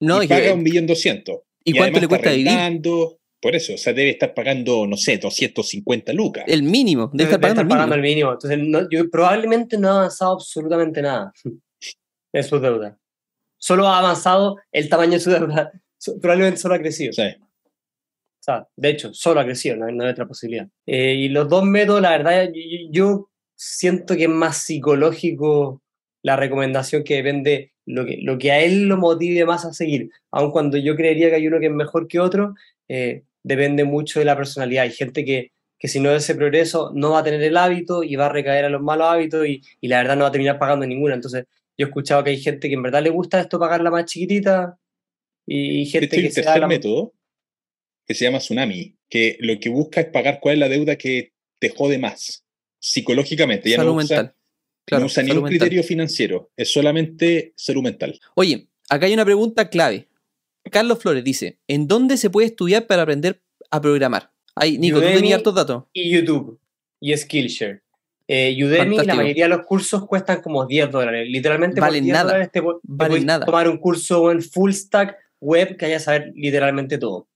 [0.00, 1.40] No, y paga un millón doscientos.
[1.64, 2.48] ¿Y cuánto le cuesta vivir?
[3.42, 6.44] Por eso, o sea, debe estar pagando, no sé, 250 lucas.
[6.46, 7.10] El mínimo.
[7.12, 7.94] Debe estar pagando el mínimo.
[7.94, 8.32] el mínimo.
[8.32, 11.32] Entonces, no- yo probablemente no ha avanzado absolutamente nada
[12.32, 12.96] en su deuda.
[13.58, 15.72] Solo ha avanzado el tamaño de su deuda.
[16.20, 17.10] Probablemente solo ha crecido.
[17.10, 20.68] O sea, O sea, de hecho, solo ha crecido, no hay, no hay otra posibilidad.
[20.86, 25.82] Eh, y los dos métodos, la verdad, yo, yo siento que es más psicológico
[26.24, 30.10] la recomendación que depende lo que, lo que a él lo motive más a seguir.
[30.30, 32.54] Aun cuando yo creería que hay uno que es mejor que otro,
[32.88, 34.84] eh, depende mucho de la personalidad.
[34.84, 38.02] Hay gente que, que si no es ese progreso no va a tener el hábito
[38.02, 40.32] y va a recaer a los malos hábitos y, y la verdad no va a
[40.32, 41.14] terminar pagando ninguna.
[41.14, 41.44] Entonces,
[41.76, 44.04] yo he escuchado que hay gente que en verdad le gusta esto pagar la más
[44.04, 44.78] chiquitita
[45.46, 47.14] y de gente hay que se da tercer la- método
[48.06, 51.32] que se llama Tsunami, que lo que busca es pagar cuál es la deuda que
[51.58, 52.44] te jode más
[52.78, 53.70] psicológicamente.
[53.70, 54.36] Ya Salud no usa, mental.
[54.84, 55.58] Claro, no usa ningún mental.
[55.58, 58.18] criterio financiero, es solamente salud mental.
[58.34, 60.08] Oye, acá hay una pregunta clave.
[60.70, 64.30] Carlos Flores dice, ¿en dónde se puede estudiar para aprender a programar?
[64.54, 65.16] Ay, Nico, tú Udemy.
[65.16, 65.84] tenías hartos datos.
[65.92, 66.58] y YouTube
[67.00, 67.82] y Skillshare.
[68.28, 71.28] Eh, Udemy, la mayoría de los cursos cuestan como 10 dólares.
[71.28, 72.24] Literalmente por Valen 10 nada.
[72.24, 73.44] dólares te, te puedes nada.
[73.44, 77.28] tomar un curso en full stack web que haya saber literalmente todo.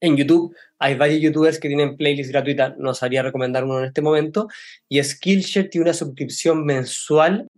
[0.00, 4.02] En YouTube hay varios youtubers que tienen playlists gratuitas, no sabría recomendar uno en este
[4.02, 4.46] momento.
[4.90, 7.48] Y Skillshare tiene una suscripción mensual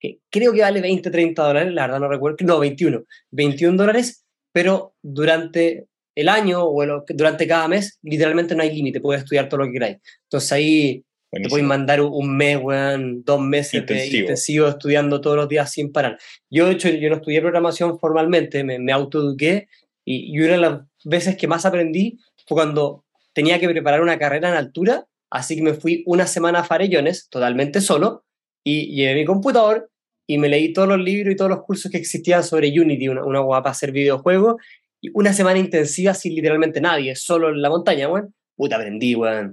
[0.00, 4.25] que creo que vale 20, 30 dólares, la verdad no recuerdo, no, 21, 21 dólares,
[4.56, 9.50] pero durante el año o el- durante cada mes, literalmente no hay límite, puedes estudiar
[9.50, 9.96] todo lo que queráis.
[10.22, 11.50] Entonces ahí te Buenísimo.
[11.50, 14.20] puedes mandar un- mes, weón, dos meses de Intensivo.
[14.22, 16.16] intensivo estudiando todos los días sin parar.
[16.48, 19.68] Yo, de hecho, yo no estudié programación formalmente, me, me autoeduqué
[20.06, 24.18] y, y una de las veces que más aprendí fue cuando tenía que preparar una
[24.18, 28.24] carrera en altura, así que me fui una semana a Farellones, totalmente solo,
[28.64, 29.90] y llevé mi computador
[30.26, 33.24] y me leí todos los libros y todos los cursos que existían sobre Unity, una,
[33.24, 34.56] una guapa para hacer videojuegos,
[35.00, 38.34] y una semana intensiva sin literalmente nadie, solo en la montaña, weón.
[38.56, 39.52] Puta, aprendí, weón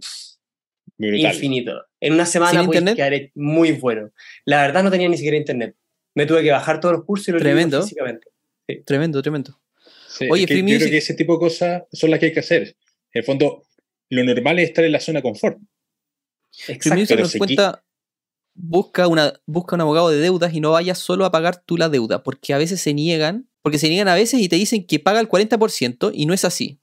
[0.97, 1.85] infinito.
[1.99, 2.95] En una semana ¿Sin podéis internet?
[2.95, 4.11] quedar muy bueno.
[4.45, 5.75] La verdad no tenía ni siquiera internet.
[6.15, 7.81] Me tuve que bajar todos los cursos y los libros Tremendo.
[7.83, 8.27] físicamente.
[8.85, 9.59] Tremendo, tremendo.
[10.07, 12.27] Sí, Oye, es que Free yo creo que ese tipo de cosas son las que
[12.27, 12.61] hay que hacer.
[12.61, 12.75] En
[13.19, 13.63] el fondo,
[14.09, 15.57] lo normal es estar en la zona de confort.
[16.67, 17.15] Exacto.
[17.15, 17.83] Nos qui- cuenta,
[18.55, 21.89] busca, una, busca un abogado de deudas y no vayas solo a pagar tú la
[21.89, 24.99] deuda, porque a veces se niegan, porque se niegan a veces y te dicen que
[24.99, 26.79] paga el 40% y no es así,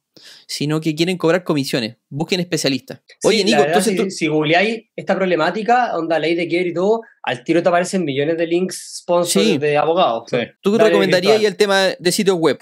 [0.47, 1.97] sino que quieren cobrar comisiones.
[2.09, 3.01] Busquen especialistas.
[3.25, 4.11] Oye, Sí, Nico, verdad, entonces si, tú...
[4.11, 8.37] si googleáis esta problemática, onda ley de quiebre y todo, al tiro te aparecen millones
[8.37, 9.59] de links sponsors Sí.
[9.59, 10.25] de abogados.
[10.31, 10.39] Sí.
[10.61, 12.59] ¿Tú Dale recomendarías el tema de sitios web?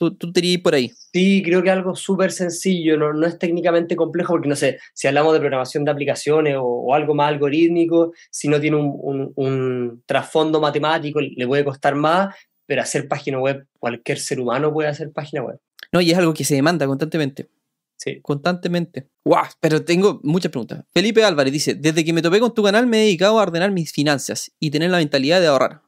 [0.00, 0.90] Tú, tú te por ahí.
[1.12, 5.06] Sí, creo que algo súper sencillo, no, no es técnicamente complejo, porque no sé, si
[5.08, 9.32] hablamos de programación de aplicaciones o, o algo más algorítmico, si no tiene un, un-
[9.36, 12.34] un trasfondo matemático, le puede costar más,
[12.64, 15.58] pero hacer página web, cualquier ser humano puede hacer página web.
[15.92, 17.50] No, y es algo que se demanda constantemente.
[17.98, 18.20] Sí.
[18.22, 19.06] Constantemente.
[19.22, 19.44] ¡Guau!
[19.60, 20.82] Pero tengo muchas preguntas.
[20.94, 23.70] Felipe Álvarez dice: Desde que me topé con tu canal me he dedicado a ordenar
[23.70, 25.82] mis finanzas y tener la mentalidad de ahorrar.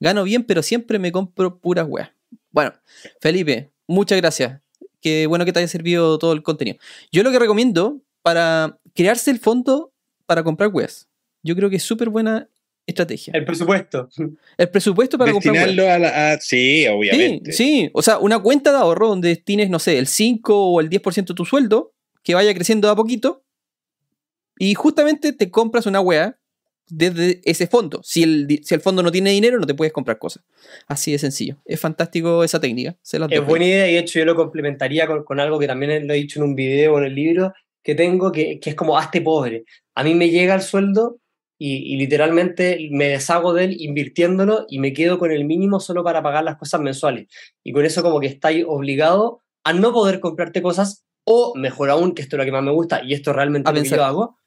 [0.00, 2.12] Gano bien, pero siempre me compro puras weas.
[2.50, 2.72] Bueno,
[3.20, 4.60] Felipe, muchas gracias.
[5.00, 6.76] Qué bueno que te haya servido todo el contenido.
[7.12, 9.92] Yo lo que recomiendo para crearse el fondo
[10.26, 11.08] para comprar weas.
[11.42, 12.48] Yo creo que es súper buena
[12.86, 13.32] estrategia.
[13.34, 14.08] El presupuesto.
[14.58, 15.54] El presupuesto para comprar.
[15.54, 16.32] Destinarlo a la.
[16.32, 17.52] a- sí, Sí, obviamente.
[17.52, 20.90] sí, o sea, una cuenta de ahorro donde destines, no sé, el 5 o el
[20.90, 23.44] 10% de tu sueldo, que vaya creciendo de a poquito,
[24.58, 26.38] y justamente te compras una wea
[26.90, 28.00] desde ese fondo.
[28.02, 30.42] Si el, si el fondo no tiene dinero, no te puedes comprar cosas.
[30.86, 31.56] Así de sencillo.
[31.64, 32.96] Es fantástico esa técnica.
[33.02, 33.46] Se las Es dejo.
[33.48, 36.16] buena idea y de hecho yo lo complementaría con, con algo que también lo he
[36.16, 39.20] dicho en un video o en el libro que tengo, que, que es como hazte
[39.22, 39.64] pobre.
[39.94, 41.18] A mí me llega el sueldo
[41.58, 46.02] y, y literalmente me deshago de él invirtiéndolo y me quedo con el mínimo solo
[46.04, 47.28] para pagar las cosas mensuales.
[47.64, 52.14] Y con eso como que estáis obligado a no poder comprarte cosas o, mejor aún,
[52.14, 53.98] que esto es lo que más me gusta y esto realmente A lo que pensar.
[53.98, 54.38] yo hago,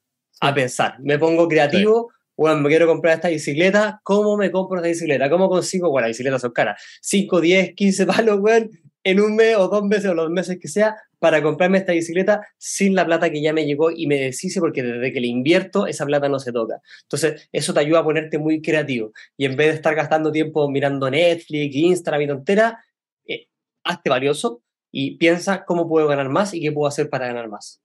[0.41, 0.95] a pensar.
[0.99, 2.11] Me pongo creativo.
[2.35, 3.99] Bueno, me quiero comprar esta bicicleta.
[4.03, 5.29] ¿Cómo me compro esta bicicleta?
[5.29, 5.89] ¿Cómo consigo?
[5.89, 6.81] Bueno, las bicicletas son caras.
[7.01, 8.71] 5, 10, 15 palos, weón,
[9.03, 12.45] en un mes o dos meses o los meses que sea, para comprarme esta bicicleta
[12.57, 15.87] sin la plata que ya me llegó y me deshice porque desde que le invierto,
[15.87, 16.81] esa plata no se toca.
[17.03, 19.11] Entonces, eso te ayuda a ponerte muy creativo.
[19.37, 22.83] Y en vez de estar gastando tiempo mirando Netflix, Instagram y tontera,
[23.27, 23.47] eh,
[23.83, 27.82] hazte valioso y piensa cómo puedo ganar más y qué puedo hacer para ganar más.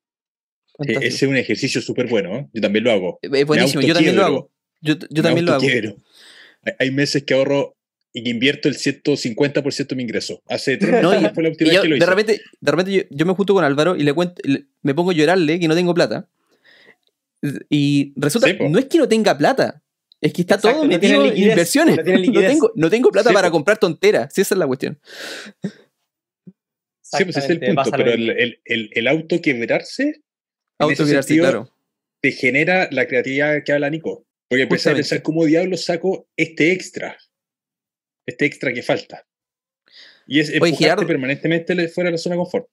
[0.79, 1.01] Fantástico.
[1.01, 2.35] ese es un ejercicio súper bueno.
[2.37, 2.49] ¿eh?
[2.55, 3.19] Yo también lo hago.
[3.21, 4.51] Es buenísimo, yo también lo hago.
[4.81, 5.67] Yo, yo también lo hago.
[6.79, 7.75] Hay, meses que ahorro
[8.12, 10.41] y que invierto el 150% de mi ingreso.
[10.49, 12.07] Hace tres No, meses y- fue la última vez que lo de hice.
[12.07, 15.11] repente, de repente yo, yo me junto con Álvaro y le cuento, le- me pongo
[15.11, 16.29] a llorarle que no tengo plata.
[17.69, 19.83] Y resulta, no es que no tenga plata,
[20.21, 21.97] es que está Exacto, todo no tiene metido en inversiones.
[21.97, 22.03] no
[22.47, 24.99] tengo, no tengo plata Sí, para comprar tonteras, si esa es la cuestión.
[27.01, 27.91] Sí, pues ese es el punto.
[27.93, 30.23] Pero el, el, el, el auto quebrarse
[31.27, 31.75] sentido, claro.
[32.23, 34.25] te genera la creatividad que habla Nico.
[34.49, 37.19] Porque empiezas a pensar cómo diablos saco este extra.
[38.27, 39.27] Este extra que falta.
[40.27, 42.69] Y es empujarte Gerardo- permanentemente fuera de la zona de confort.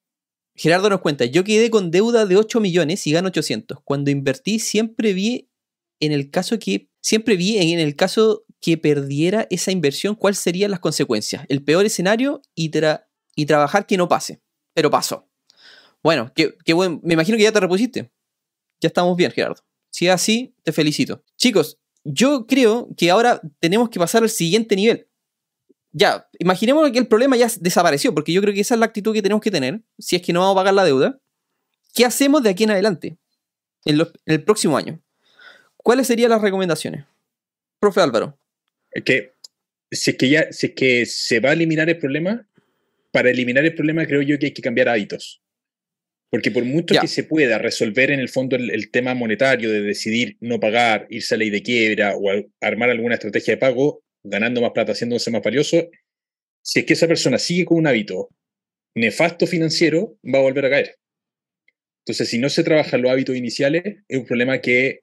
[0.58, 3.80] Gerardo nos cuenta, yo quedé con deuda de 8 millones y gano 800.
[3.84, 5.50] Cuando invertí siempre vi
[6.00, 10.72] en el caso que siempre vi en el caso que perdiera esa inversión cuáles serían
[10.72, 11.46] las consecuencias.
[11.50, 14.42] El peor escenario y, tra- y trabajar que no pase.
[14.74, 15.30] Pero pasó.
[16.06, 16.54] Bueno, qué,
[17.02, 18.12] me imagino que ya te repusiste.
[18.80, 19.64] Ya estamos bien, Gerardo.
[19.90, 21.24] Si es así, te felicito.
[21.36, 25.08] Chicos, yo creo que ahora tenemos que pasar al siguiente nivel.
[25.94, 29.16] Ya, imaginemos que el problema ya desapareció, porque yo creo que esa es la actitud
[29.16, 31.20] que tenemos que tener, si es que no vamos a pagar la deuda.
[31.96, 33.18] ¿Qué hacemos de aquí en adelante?
[33.84, 35.02] En, el próximo año.
[35.76, 37.04] ¿Cuáles serían las recomendaciones?
[37.80, 38.38] Profe Álvaro.
[39.04, 39.34] Que
[39.90, 42.48] si es que ya si es que se va a eliminar el problema,
[43.10, 45.42] para eliminar el problema creo yo que hay que cambiar hábitos.
[46.30, 47.02] Porque por mucho Ya.
[47.02, 51.08] que se pueda resolver en el fondo el, el tema monetario de decidir no pagar,
[51.10, 54.92] irse a ley de quiebra o al- armar alguna estrategia de pago, ganando más plata,
[54.94, 55.88] haciéndose más valioso,
[56.62, 58.30] si es que esa persona sigue con un hábito
[58.96, 60.96] nefasto financiero, va a volver a caer.
[62.04, 65.02] Entonces, si no se trabajan los hábitos iniciales, es un problema que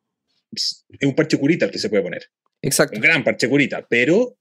[0.53, 2.27] es un parche curita el que se puede poner
[2.61, 4.37] Exacto, un gran parche curita, pero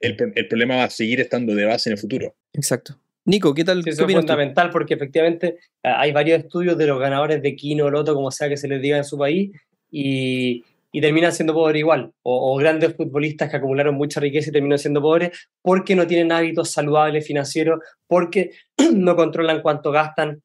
[0.00, 2.36] el, el problema va a seguir estando de base en el futuro.
[2.52, 3.00] exacto.
[3.26, 3.78] Nico, ¿qué tal?
[3.78, 4.14] Sí, ¿Qué eso es tú?
[4.14, 8.48] fundamental porque efectivamente ah, hay varios estudios de los ganadores de Kino, Loto, como sea
[8.48, 9.50] que se les diga en su país,
[9.90, 12.12] y, y terminan siendo pobres igual.
[12.22, 16.32] O, o grandes futbolistas que acumularon mucha riqueza y terminan siendo pobres porque no tienen
[16.32, 18.52] hábitos saludables financieros, porque
[18.94, 20.42] no controlan cuánto gastan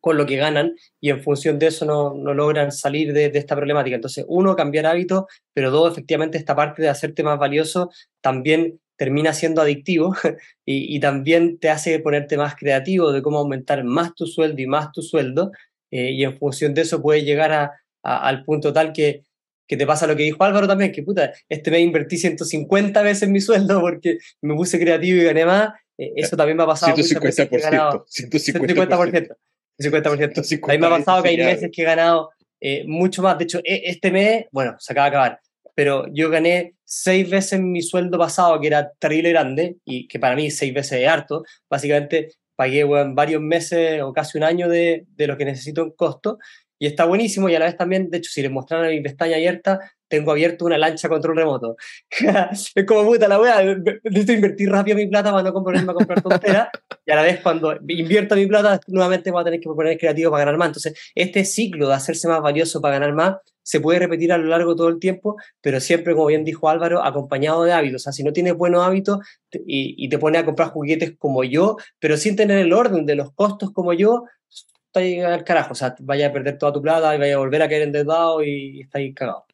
[0.00, 3.38] con lo que ganan y en función de eso no, no logran salir de, de
[3.38, 3.94] esta problemática.
[3.94, 9.32] Entonces, uno, cambiar hábitos, pero dos, efectivamente, esta parte de hacerte más valioso también termina
[9.32, 10.14] siendo adictivo
[10.66, 14.66] y, y también te hace ponerte más creativo de cómo aumentar más tu sueldo y
[14.66, 15.50] más tu sueldo,
[15.90, 17.72] eh, y en función de eso puedes llegar a,
[18.04, 19.24] a- al punto tal que,
[19.68, 23.28] que te pasa lo que dijo Álvaro también, que puta, este mes invertí 150 veces
[23.28, 26.92] mi sueldo porque me puse creativo y gané más, eh, eso también me ha pasado
[27.02, 28.76] muchas veces que he ganado 150%.
[28.98, 29.36] 150%.
[29.78, 30.32] 50%.
[30.70, 33.36] A mí me ha pasado que hay meses que he ganado eh, mucho más.
[33.38, 35.40] De hecho, e- este mes, bueno, se acaba de acabar,
[35.74, 40.36] pero yo gané seis veces mi sueldo pasado, que era terrible grande, y que para
[40.36, 41.44] mí seis veces es harto.
[41.70, 45.90] Básicamente pagué weón, varios meses o casi un año de, de lo que necesito en
[45.92, 46.38] costo,
[46.78, 47.48] y está buenísimo.
[47.48, 50.64] Y a la vez también, de hecho, si les mostraron mi pestaña abierta, tengo abierto
[50.64, 51.76] una lancha control remoto.
[52.74, 53.62] es como puta la wea,
[54.02, 56.68] necesito invertir rápido mi plata para no comprarme a comprar tonteras,
[57.06, 60.32] y a la vez cuando invierto mi plata, nuevamente voy a tener que poner creativo
[60.32, 60.68] para ganar más.
[60.68, 64.46] Entonces, este ciclo de hacerse más valioso para ganar más se puede repetir a lo
[64.48, 68.02] largo de todo el tiempo, pero siempre, como bien dijo Álvaro, acompañado de hábitos.
[68.02, 69.18] O sea, si no tienes buenos hábitos
[69.50, 73.06] te- y, y te pones a comprar juguetes como yo, pero sin tener el orden
[73.06, 75.72] de los costos como yo, está ahí al carajo.
[75.72, 78.42] O sea, vaya a perder toda tu plata y vaya a volver a caer endeudado
[78.42, 79.44] y está ahí cagado.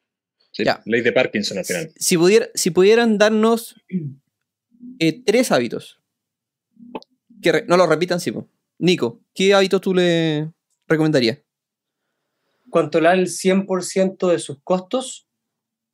[0.51, 0.81] Sí, Ya.
[0.85, 1.91] Ley de Parkinson al final.
[1.95, 3.75] Si, pudiera, si pudieran darnos
[4.99, 5.99] eh, tres hábitos.
[7.41, 8.33] Que re- no lo repitan, sí.
[8.79, 10.51] Nico, ¿qué hábitos tú le
[10.87, 11.39] recomendarías?
[12.69, 15.27] Controlar el 100% de sus costos,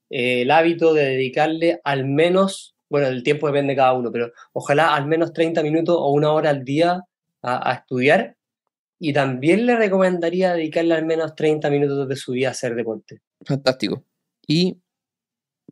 [0.09, 4.31] eh, el hábito de dedicarle al menos, bueno, el tiempo depende de cada uno, pero
[4.53, 7.01] ojalá al menos 30 minutos o una hora al día
[7.41, 8.35] a, a estudiar.
[8.97, 13.21] Y también le recomendaría dedicarle al menos 30 minutos de su vida a hacer deporte.
[13.45, 14.05] Fantástico.
[14.47, 14.77] Y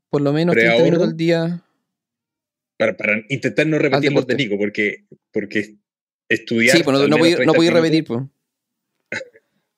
[0.10, 0.86] por lo menos 30 Preahorro.
[0.86, 1.64] minutos al día.
[2.78, 4.36] Para, para intentar no repetir los de.
[4.36, 5.76] Nico, porque, porque
[6.28, 6.76] estudiar.
[6.76, 8.04] Sí, pues no, no, 30 no podí minutos- repetir.
[8.06, 8.20] Pues.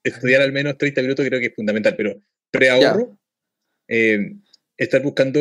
[0.05, 3.19] Estudiar al menos 30 minutos creo que es fundamental, pero preahorro,
[3.87, 4.33] eh,
[4.77, 5.39] estar buscando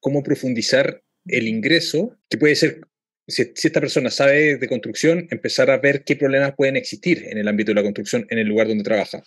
[0.00, 2.80] cómo profundizar el ingreso, que puede ser,
[3.26, 7.38] si, si esta persona sabe de construcción, empezar a ver qué problemas pueden existir en
[7.38, 9.22] el ámbito de la construcción en el lugar donde trabaja.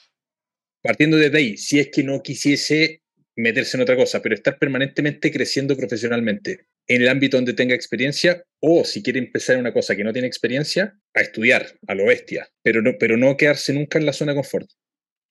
[0.82, 3.02] Partiendo desde ahí, si es que no quisiese
[3.36, 8.43] meterse en otra cosa, pero estar permanentemente creciendo profesionalmente en el ámbito donde tenga experiencia,
[8.60, 12.48] o si quiere empezar una cosa que no tiene experiencia, a estudiar a lo bestia,
[12.62, 14.69] pero no, pero no quedarse nunca en la zona de confort.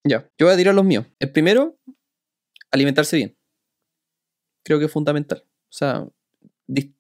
[0.07, 1.07] Ya, yo voy a tirar los míos.
[1.19, 1.79] El primero,
[2.71, 3.37] alimentarse bien.
[4.64, 5.45] Creo que es fundamental.
[5.47, 6.07] O sea,
[6.67, 6.93] dis-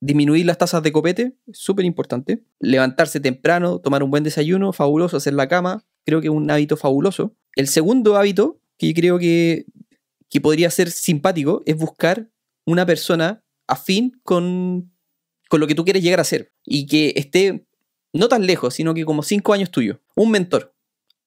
[0.00, 2.42] disminuir las tasas de copete, súper importante.
[2.58, 6.76] Levantarse temprano, tomar un buen desayuno, fabuloso, hacer la cama, creo que es un hábito
[6.76, 7.36] fabuloso.
[7.54, 9.64] El segundo hábito, que creo que,
[10.28, 12.28] que podría ser simpático, es buscar
[12.66, 14.92] una persona afín con,
[15.48, 16.52] con lo que tú quieres llegar a ser.
[16.64, 17.66] Y que esté
[18.12, 20.00] no tan lejos, sino que como cinco años tuyo.
[20.14, 20.76] Un mentor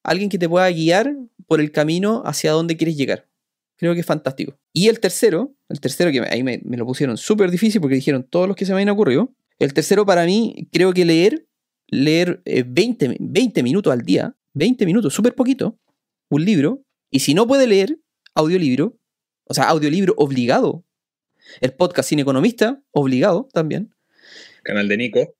[0.04, 1.16] alguien que te pueda guiar
[1.48, 3.28] por el camino hacia donde quieres llegar.
[3.78, 4.58] Creo que es fantástico.
[4.74, 8.48] Y el tercero, el tercero que ahí me, lo pusieron súper difícil porque dijeron todos
[8.48, 9.34] los que se me habían ocurrido.
[9.58, 11.48] El tercero para mí, creo que leer,
[11.88, 15.80] leer eh, 20, 20 minutos al día, 20 minutos, súper poquito,
[16.30, 16.84] un libro.
[17.10, 18.00] Y si no puede leer,
[18.36, 18.98] audiolibro,
[19.46, 20.86] o sea, audiolibro obligado.
[21.62, 23.94] El podcast Sin Economista, obligado también
[24.64, 25.36] Canal de Nico.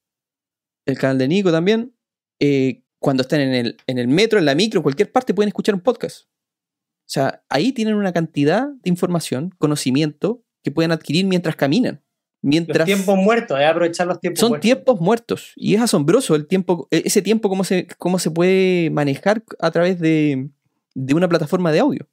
[0.86, 1.94] el canal de Nico también.
[2.40, 5.48] eh, cuando estén en el, en el metro, en la micro, en cualquier parte, pueden
[5.48, 6.24] escuchar un podcast.
[6.26, 11.96] O sea, ahí tienen una cantidad de información, conocimiento que pueden adquirir mientras caminan.
[12.42, 14.62] Los Mientras tiempos muertos, hay que aprovechar los tiempos son muertos.
[14.62, 15.52] tiempos muertos.
[15.56, 19.72] Y es asombroso el tiempo, e- ese tiempo, cómo se, cómo se puede manejar a
[19.72, 20.50] través de,
[20.94, 22.08] de una plataforma de audio.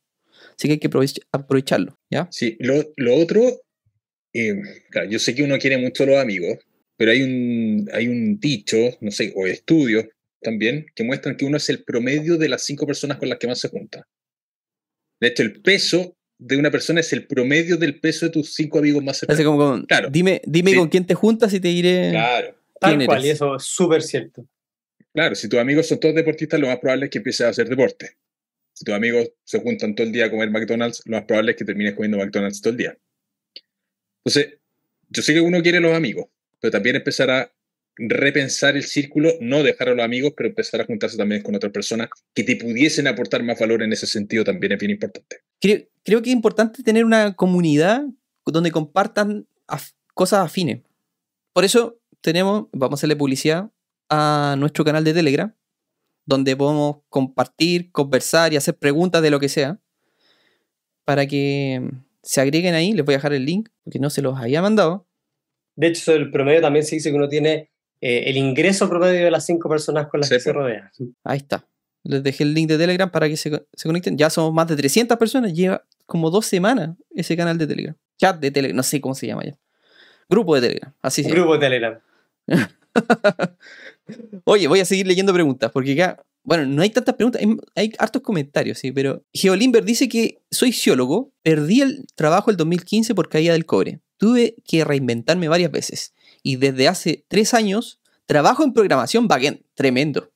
[0.56, 1.98] Así que hay que aprovech- aprovecharlo.
[2.10, 2.28] ¿ya?
[2.30, 3.40] Sí, lo, lo otro,
[4.40, 6.58] eh, claro, yo sé que uno quiere mucho a los amigos,
[6.96, 10.06] pero hay un, hay un dicho, no sé, o estudios
[10.40, 13.46] también, que muestran que uno es el promedio de las cinco personas con las que
[13.46, 14.06] más se junta.
[15.20, 18.78] De hecho, el peso de una persona es el promedio del peso de tus cinco
[18.78, 19.42] amigos más cercanos.
[19.44, 20.10] como con, Claro.
[20.10, 20.76] dime, dime Sí.
[20.76, 22.10] con quién te juntas y te diré.
[22.10, 24.46] Claro, Tal cual, y eso es súper cierto.
[25.14, 27.68] claro, si tus amigos son todos deportistas, lo más probable es que empieces a hacer
[27.68, 28.10] deporte.
[28.74, 31.56] Si tus amigos se juntan todo el día a comer McDonald's, lo más probable es
[31.56, 32.98] que termines comiendo McDonald's todo el día.
[34.26, 34.58] Entonces,
[35.08, 36.26] yo sé que uno quiere los amigos,
[36.60, 37.52] pero también empezar a
[37.96, 41.72] repensar el círculo, no dejar a los amigos, pero empezar a juntarse también con otras
[41.72, 45.42] personas que te pudiesen aportar más valor en ese sentido también es bien importante.
[45.60, 48.04] creo, que es importante tener una comunidad
[48.44, 49.46] donde compartan
[50.12, 50.82] cosas afines.
[51.52, 53.70] Por eso tenemos, vamos a hacerle publicidad
[54.10, 55.54] a nuestro canal de Telegram,
[56.24, 59.80] donde podemos compartir, conversar y hacer preguntas de lo que sea,
[61.04, 61.80] para que
[62.26, 62.92] se agreguen ahí.
[62.92, 65.06] Les voy a dejar el link, porque no se los había mandado.
[65.76, 69.30] De hecho, el promedio también se dice que uno tiene eh, el ingreso promedio de
[69.30, 70.90] las cinco personas con las Sí, que se rodea.
[71.24, 71.66] Ahí está.
[72.02, 74.16] Les dejé el link de Telegram para que se, co- se conecten.
[74.18, 75.52] Ya somos más de 300 personas.
[75.54, 77.94] Lleva como dos semanas ese canal de Telegram.
[78.18, 79.56] Chat de Telegram, no sé cómo se llama ya.
[80.28, 82.00] Grupo de Telegram, así se grupo de Telegram.
[84.44, 87.92] Oye, voy a seguir leyendo preguntas, porque acá, bueno, no hay tantas preguntas, hay, hay
[87.98, 93.28] hartos comentarios, sí, pero Geolimber dice que soy geólogo, perdí el trabajo el 2015 por
[93.28, 94.00] caída del cobre.
[94.16, 99.62] Tuve que reinventarme varias veces y desde hace tres años trabajo en programación backend.
[99.74, 100.30] Tremendo.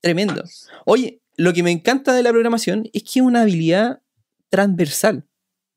[0.00, 0.42] Tremendo.
[0.86, 4.02] Oye, lo que me encanta de la programación es que es una habilidad
[4.50, 5.24] transversal.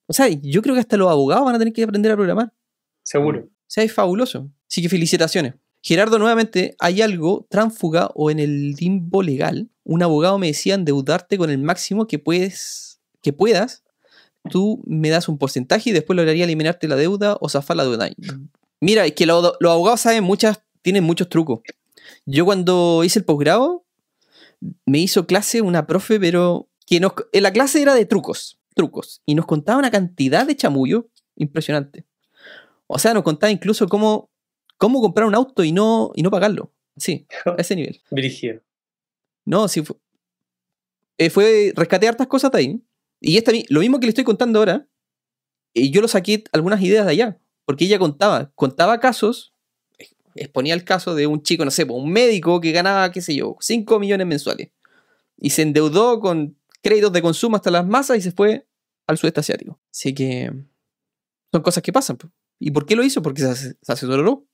[0.07, 2.51] O sea, yo creo que hasta los abogados van a tener que aprender a programar.
[3.03, 3.41] Seguro.
[3.41, 4.51] O sea, es fabuloso.
[4.67, 5.53] Así que felicitaciones.
[5.87, 9.69] Gerardo, nuevamente, ¿hay algo tránfuga o en el limbo legal?
[9.83, 13.83] Un abogado me decía endeudarte con el máximo que puedes, que puedas.
[14.49, 18.09] Tú me das un porcentaje y después lograría eliminarte la deuda o zafar la deuda.
[18.81, 21.59] Mira, es que lo- los abogados saben muchas, tienen muchos trucos.
[22.25, 23.85] Yo cuando hice el posgrado,
[24.87, 29.21] me hizo clase una profe, pero que en la clase era de trucos, trucos.
[29.27, 32.05] Y nos contaba una cantidad de chamullo impresionante.
[32.87, 34.31] O sea, nos contaba incluso cómo,
[34.77, 36.73] cómo comprar un auto y no, y no pagarlo.
[36.97, 38.01] Sí, a ese nivel.
[38.11, 38.61] Dirigido.
[39.45, 39.97] No, sí fue.
[41.17, 42.81] eh, fue rescaté hartas cosas de ahí.
[43.21, 44.87] Y esta, lo mismo que le estoy contando ahora,
[45.73, 47.39] eh, yo lo saqué algunas ideas de allá.
[47.65, 49.55] porque ella contaba, contaba casos,
[50.35, 53.57] exponía el caso de un chico, no sé, un médico que ganaba, qué sé yo,
[53.59, 54.69] 5 millones mensuales.
[55.37, 58.67] Y se endeudó con créditos de consumo hasta las masas y se fue
[59.07, 59.79] al sudeste asiático.
[59.91, 60.51] Así que
[61.51, 62.17] son cosas que pasan.
[62.59, 63.21] ¿Y por qué lo hizo?
[63.21, 64.45] Porque se, se asesoró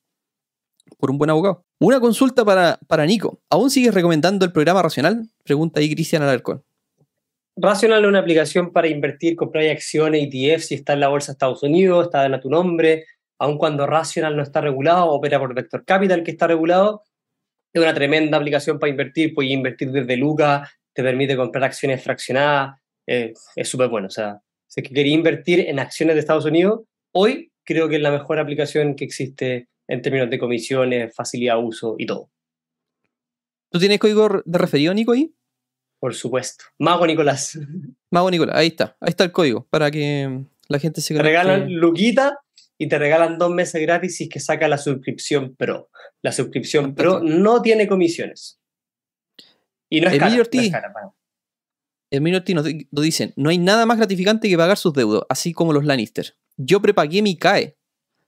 [0.97, 1.63] por un buen abogado.
[1.79, 3.39] Una consulta para, para Nico.
[3.49, 5.27] ¿Aún sigues recomendando el programa Racional?
[5.43, 6.63] Pregunta ahí Cristian Alarcón.
[7.55, 11.33] Rational es una aplicación para invertir, comprar acciones, ETF, si está en la bolsa de
[11.33, 13.05] Estados Unidos, está a tu nombre,
[13.39, 17.03] aun cuando Rational no está regulado, opera por Vector Capital, que está regulado.
[17.73, 22.79] Es una tremenda aplicación para invertir, puedes invertir desde Lucas, te permite comprar acciones fraccionadas,
[23.07, 24.07] eh, es súper bueno.
[24.07, 26.81] O sea, si quería invertir en acciones de Estados Unidos,
[27.13, 31.63] hoy creo que es la mejor aplicación que existe en términos de comisiones, facilidad de
[31.63, 32.31] uso y todo.
[33.69, 35.33] ¿Tú tienes código de referido, Nico, ahí?
[35.99, 36.63] Por supuesto.
[36.79, 37.59] Mago Nicolás.
[38.09, 38.95] Mago Nicolás, ahí está.
[39.01, 42.39] Ahí está el código para que la gente se Te regalan Luquita
[42.77, 45.89] y te regalan dos meses gratis si es que saca la suscripción Pro.
[46.21, 48.59] La suscripción Pro no tiene comisiones.
[49.89, 50.63] Y no es cara, Emilio no Ortiz.
[50.63, 50.93] es cara.
[52.09, 55.73] Emilio Ortiz nos dicen, no hay nada más gratificante que pagar sus deudos, así como
[55.73, 56.35] los Lannister.
[56.55, 57.77] Yo prepagué mi CAE.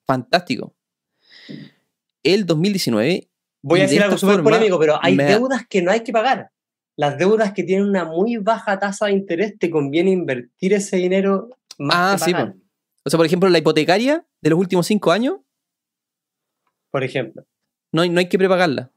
[0.05, 0.75] Fantástico.
[2.23, 3.29] El 2019,
[3.65, 6.11] Voy a de decir algo súper polémico, pero hay me- deudas que no hay que
[6.11, 6.51] pagar.
[6.97, 11.49] Las deudas que tienen una muy baja tasa de interés, te conviene invertir ese dinero
[11.79, 12.55] más Ah, que sí, pagar,
[13.05, 15.37] o sea, por ejemplo, la hipotecaria de los últimos cinco años,
[16.91, 17.45] por ejemplo.
[17.91, 18.91] no hay, no hay que prepagarla.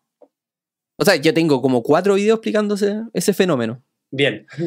[0.99, 3.83] O sea, yo tengo como cuatro videos explicándose ese fenómeno.
[4.11, 4.47] Bien.
[4.59, 4.67] O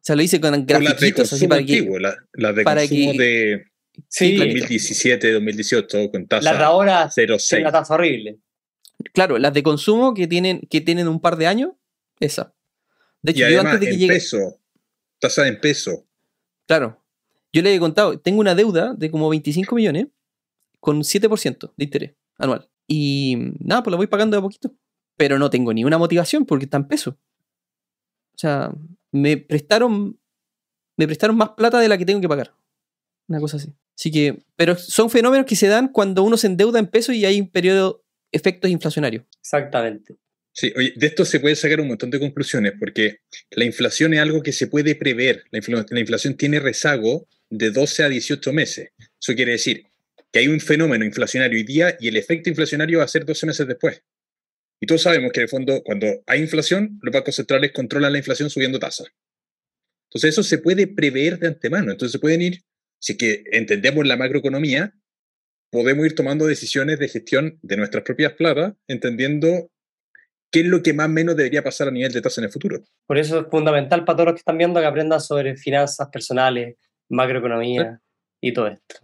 [0.00, 1.72] sea, lo hice con Con las de grafiquitos, así consumo para que...
[1.78, 3.64] antiguo, la- las de para consumo que- de
[4.08, 4.50] Sí, claro.
[4.50, 7.60] 2017, 2018, con tasa las de ahora tienen 0,6.
[7.60, 8.38] una tasa horrible.
[9.12, 11.72] Claro, las de consumo que tienen, que tienen un par de años,
[12.20, 12.54] esa.
[13.22, 14.12] De Y hecho, yo además, antes de que en llegue...
[14.14, 14.60] peso,
[15.18, 16.06] tasa en peso.
[16.66, 17.02] Claro.
[17.52, 20.08] Yo le he contado, tengo una deuda de como 25 millones
[20.80, 22.68] con 7% de interés anual.
[22.86, 24.74] Y nada, pues la voy pagando de a poquito.
[25.16, 27.18] Pero no tengo ni una motivación porque está en peso.
[28.34, 28.72] O sea,
[29.12, 30.20] me prestaron,
[30.96, 32.54] me prestaron más plata de la que tengo que pagar.
[33.28, 33.72] Una cosa así.
[33.98, 37.24] Así que, pero son fenómenos que se dan cuando uno se endeuda en peso y
[37.24, 39.24] hay un periodo efectos inflacionarios.
[39.40, 40.16] Exactamente.
[40.52, 43.18] Sí, oye, de esto se puede sacar un montón de conclusiones, porque
[43.50, 45.44] la inflación es algo que se puede prever.
[45.50, 48.90] La inflación tiene rezago de 12 a 18 meses.
[49.20, 49.86] Eso quiere decir
[50.32, 53.46] que hay un fenómeno inflacionario hoy día y el efecto inflacionario va a ser 12
[53.46, 54.02] meses después.
[54.80, 58.18] Y todos sabemos que en el fondo, cuando hay inflación, los bancos centrales controlan la
[58.18, 59.08] inflación subiendo tasas.
[60.08, 61.92] Entonces, eso se puede prever de antemano.
[61.92, 62.62] Entonces, se pueden ir,
[62.98, 64.92] si que entendemos la macroeconomía,
[65.70, 69.70] podemos ir tomando decisiones de gestión de nuestras propias platas, entendiendo
[70.50, 72.50] qué es lo que más o menos debería pasar a nivel de tasa en el
[72.52, 72.82] futuro.
[73.06, 76.76] Por eso es fundamental para todos los que están viendo que aprendan sobre finanzas personales,
[77.10, 78.00] macroeconomía
[78.40, 78.96] y todo esto.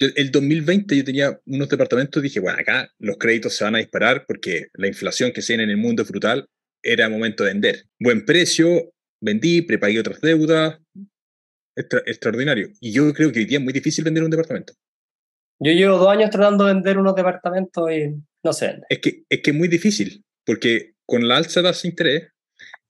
[0.00, 3.78] Yo- El 2020 yo tenía unos departamentos dije, bueno, acá los créditos se van a
[3.78, 6.46] disparar porque la inflación que se viene en el mundo es brutal,
[6.82, 7.84] era momento de vender.
[7.98, 10.78] Buen precio, vendí, prepagué otras deudas,
[11.76, 12.70] extra- extraordinario.
[12.80, 14.72] Y yo creo que hoy día es muy difícil vender un departamento.
[15.58, 18.86] Yo llevo dos años tratando de vender unos departamentos y no se vende.
[18.88, 22.28] Es que, es que es muy difícil, porque con la alza de interés,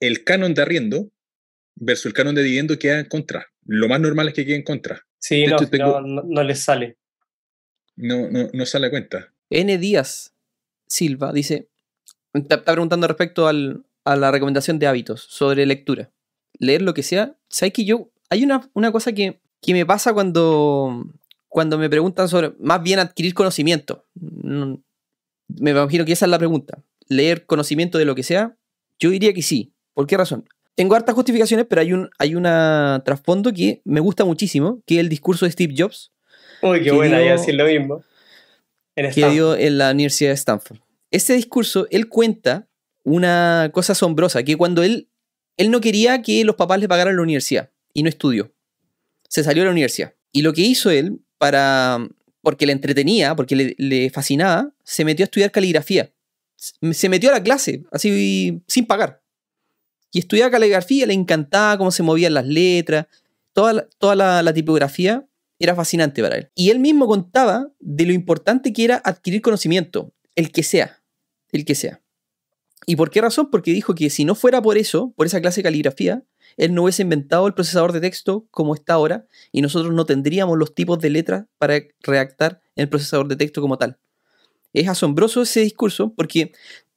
[0.00, 1.10] el canon de arriendo
[1.76, 3.46] versus el canon de dividendo queda en contra.
[3.66, 5.02] Lo más normal es que quede en contra.
[5.18, 6.96] Sí, no, hecho, tengo- no, no- no les sale.
[7.96, 9.32] No, no, no sale a cuenta.
[9.50, 9.78] N.
[9.78, 10.34] Díaz
[10.86, 11.68] Silva dice,
[12.34, 16.10] está está preguntando respecto al- a la recomendación de hábitos sobre lectura.
[16.58, 17.36] Leer lo que sea.
[17.48, 21.04] ¿Sabes que yo, hay una, una cosa que, que me pasa cuando,
[21.48, 24.04] cuando me preguntan sobre, más bien adquirir conocimiento.
[24.14, 24.80] No-
[25.48, 26.82] me imagino que esa es la pregunta.
[27.08, 28.56] Leer conocimiento de lo que sea.
[28.98, 29.72] Yo diría que sí.
[29.94, 30.44] ¿Por qué razón?
[30.74, 35.00] Tengo hartas justificaciones, pero hay un hay una trasfondo que me gusta muchísimo, que es
[35.00, 36.12] el discurso de Steve Jobs,
[36.62, 38.02] Uy, qué buena, decir lo mismo.
[38.96, 40.78] En que dio en la Universidad de Stanford.
[41.10, 42.66] Ese discurso, él cuenta
[43.04, 45.08] una cosa asombrosa, que cuando él,
[45.56, 48.54] él no quería que los papás le pagaran la universidad y no estudió.
[49.26, 50.14] Se salió de la universidad.
[50.30, 52.06] Y lo que hizo él, para,
[52.42, 56.12] porque le entretenía, porque le, fascinaba, se metió a estudiar caligrafía.
[56.92, 59.22] Se metió a la clase, así sin pagar.
[60.12, 63.06] Y estudiaba caligrafía, le encantaba cómo se movían las letras,
[63.54, 65.26] toda toda la, la tipografía
[65.58, 66.50] era fascinante para él.
[66.54, 71.02] Y él mismo contaba de lo importante que era adquirir conocimiento, el que sea,
[71.50, 72.02] el que sea.
[72.84, 73.50] ¿Y por qué razón?
[73.50, 76.24] Porque dijo que si no fuera por eso, por esa clase de caligrafía,
[76.56, 80.56] él no hubiese inventado el procesador de texto como está ahora y nosotros no tendríamos
[80.58, 83.98] los tipos de letras para redactar el procesador de texto como tal.
[84.72, 86.52] Es asombroso ese discurso porque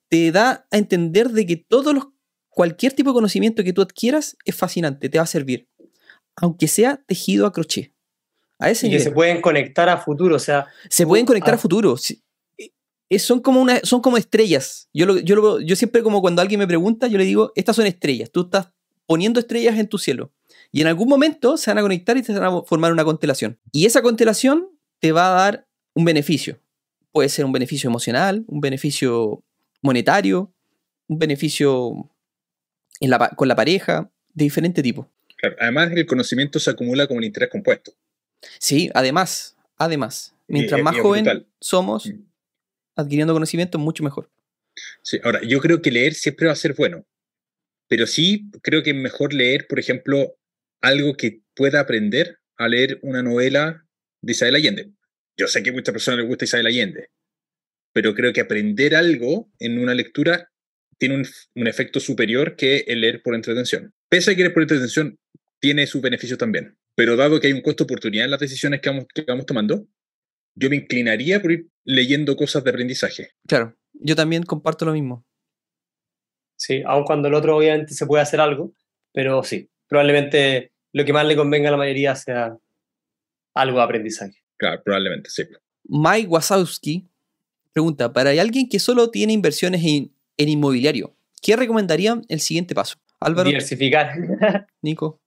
[0.09, 2.07] te da a entender de que todos los,
[2.49, 5.67] cualquier tipo de conocimiento que tú adquieras es fascinante, te va a servir,
[6.35, 7.93] aunque sea tejido a crochet
[8.59, 11.57] A ese y que se pueden conectar a futuro, o sea, Se pueden conectar Ah.
[11.57, 11.95] a futuro.
[13.11, 14.87] Eh, Son como, una, son como estrellas.
[14.93, 17.75] Yo, lo, yo, lo- yo siempre como cuando alguien me pregunta, yo le digo, estas
[17.75, 18.29] son estrellas.
[18.31, 18.69] Tú estás
[19.09, 20.31] poniendo estrellas en tu cielo.
[20.71, 23.57] Y en algún momento se van a conectar y se van a formar una constelación.
[23.71, 26.59] Y esa constelación te va a dar un beneficio.
[27.11, 29.43] Puede ser un beneficio emocional, un beneficio
[29.81, 30.53] monetario,
[31.07, 32.07] un beneficio
[32.99, 35.09] en la pa- con la pareja, de diferente tipo.
[35.37, 37.91] Claro, Además, el conocimiento se acumula como un interés compuesto.
[38.59, 41.47] Sí, además, además, mientras Y- más y joven brutal.
[41.59, 42.19] somos, Mm.
[42.95, 44.29] adquiriendo conocimiento, mucho mejor.
[45.01, 47.03] Sí, ahora, yo creo que leer siempre va a ser bueno,
[47.89, 50.37] pero sí creo que es mejor leer, por ejemplo,
[50.81, 53.85] algo que pueda aprender a leer una novela
[54.21, 54.91] de Isabel Allende.
[55.37, 57.09] Yo sé que a muchas personas les gusta Isabel Allende,
[57.93, 60.51] pero creo que aprender algo en una lectura
[60.97, 61.15] tiene
[61.55, 63.93] un, efecto superior que el leer por entretención.
[64.09, 65.17] Pese a que leer por entretención
[65.59, 68.81] tiene sus beneficios también, pero dado que hay un costo de oportunidad en las decisiones
[68.81, 69.87] que vamos, que vamos tomando,
[70.55, 73.31] yo me inclinaría por ir leyendo cosas de aprendizaje.
[73.47, 75.25] Claro, yo también comparto lo mismo.
[76.59, 78.71] Sí, aun cuando el otro obviamente se puede hacer algo,
[79.13, 82.57] pero sí, probablemente lo que más le convenga a la mayoría sea
[83.55, 84.43] algo de aprendizaje.
[84.57, 85.43] Claro, probablemente, sí.
[85.85, 87.07] Mike Wasowski
[87.73, 92.97] pregunta, para alguien que solo tiene inversiones en, en inmobiliario, ¿qué recomendarían el siguiente paso?
[93.19, 94.11] Álvaro, Diversificar.
[94.81, 95.19] Nico,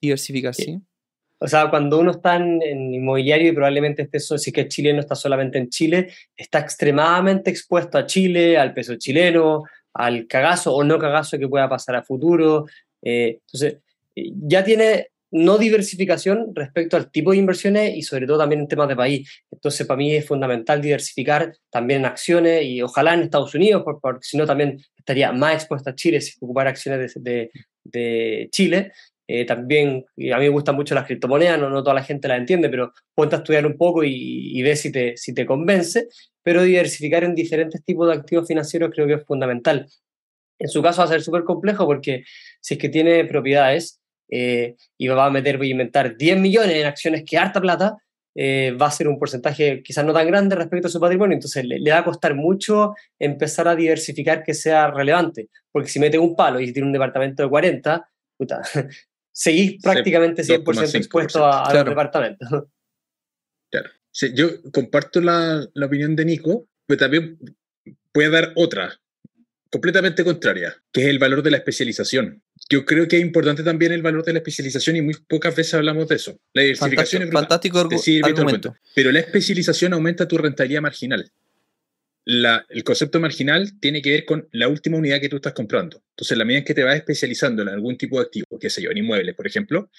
[0.00, 0.62] diversificar, Sí.
[0.62, 0.80] ¿sí?
[1.40, 4.68] O sea, cuando uno está en, en inmobiliario y probablemente esté, si es que es
[4.68, 9.62] chileno, está solamente en Chile, está extremadamente expuesto a Chile, al peso chileno,
[9.98, 12.66] al cagazo o no cagazo que pueda pasar a futuro.
[13.02, 13.78] Eh, entonces,
[14.16, 18.68] eh, ya tiene no diversificación respecto al tipo de inversiones y sobre todo también en
[18.68, 19.28] temas de país.
[19.50, 24.00] Entonces, para mí es fundamental diversificar también en acciones y ojalá en Estados Unidos, por-
[24.00, 27.50] porque si no también estaría más expuesto a Chile si ocupar acciones de, de-
[27.84, 28.92] de Chile.
[29.30, 32.28] Eh, también y a mí me gustan mucho las criptomonedas, no, no toda la gente
[32.28, 34.10] las entiende, pero ponte a estudiar un poco y,
[34.58, 36.08] y ve si te, si te convence,
[36.48, 39.86] pero diversificar en diferentes tipos de activos financieros creo que es fundamental.
[40.58, 42.24] En su caso va a ser súper complejo porque
[42.58, 46.74] si es que tiene propiedades eh, y va a meter, voy a inventar 10 millones
[46.74, 47.98] en acciones que harta plata,
[48.34, 51.66] eh, va a ser un porcentaje quizás no tan grande respecto a su patrimonio, entonces
[51.66, 56.18] le, le va a costar mucho empezar a diversificar que sea relevante, porque si mete
[56.18, 58.62] un palo y tiene un departamento de 40, puta,
[59.32, 60.94] seguís prácticamente 100% 2,5%.
[60.94, 61.84] expuesto a, a los
[63.70, 63.90] Claro.
[64.10, 67.38] Sí, yo comparto la, la opinión de Nico, pero también
[68.12, 68.98] puede dar otra,
[69.70, 72.42] completamente contraria, que es el valor de la especialización.
[72.70, 75.74] Yo creo que es importante también el valor de la especialización y muy pocas veces
[75.74, 76.38] hablamos de eso.
[76.54, 78.68] La diversificación Fantástico, es brutal, fantástico argumento.
[78.70, 78.80] cuento.
[78.94, 81.30] pero la especialización aumenta tu rentabilidad marginal.
[82.24, 86.02] La- el concepto marginal tiene que ver con la última unidad que tú estás comprando.
[86.10, 88.82] Entonces, la medida en que te vas especializando en algún tipo de activo, qué sé
[88.82, 89.90] yo, en inmuebles, por ejemplo,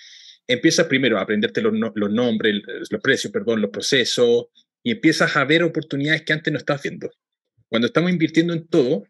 [0.50, 4.48] empiezas primero a aprenderte los, no- los nombres, los precios, perdón, los procesos,
[4.84, 7.10] y empiezas a ver oportunidades que antes no estabas viendo.
[7.68, 9.04] Cuando estamos invirtiendo en todo,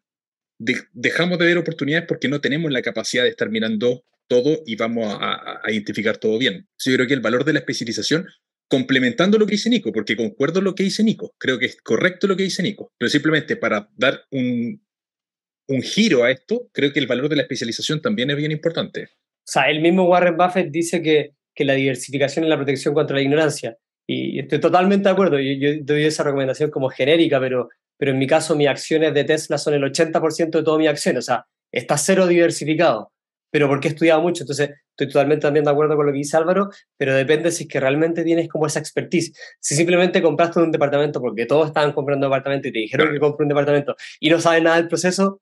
[0.59, 4.75] de- dejamos de ver oportunidades porque no tenemos la capacidad de estar mirando todo y
[4.75, 6.67] vamos a, identificar todo bien.
[6.85, 8.27] Yo creo que el valor de la especialización,
[8.67, 12.27] complementando lo que dice Nico, porque concuerdo lo que dice Nico, creo que es correcto
[12.27, 17.07] lo que dice Nico, pero simplemente para dar un giro a esto, creo que el
[17.07, 19.09] valor de la especialización también es bien importante.
[19.39, 23.15] O sea, el mismo Warren Buffett dice que, que la diversificación es la protección contra
[23.15, 23.77] la ignorancia.
[24.07, 25.39] Y estoy totalmente de acuerdo.
[25.39, 29.23] Yo, yo doy esa recomendación como genérica, pero, pero en mi caso mis acciones de
[29.23, 31.19] Tesla son el 80% de todas mis acciones.
[31.19, 33.11] O sea, está cero diversificado.
[33.51, 34.43] Pero porque he estudiado mucho.
[34.43, 37.69] Entonces, estoy totalmente también de acuerdo con lo que dice Álvaro, pero depende si es
[37.69, 39.33] que realmente tienes como esa expertise.
[39.59, 43.43] Si simplemente compraste un departamento porque todos estaban comprando departamento y te dijeron que compre
[43.43, 45.41] un departamento y no sabes nada del proceso,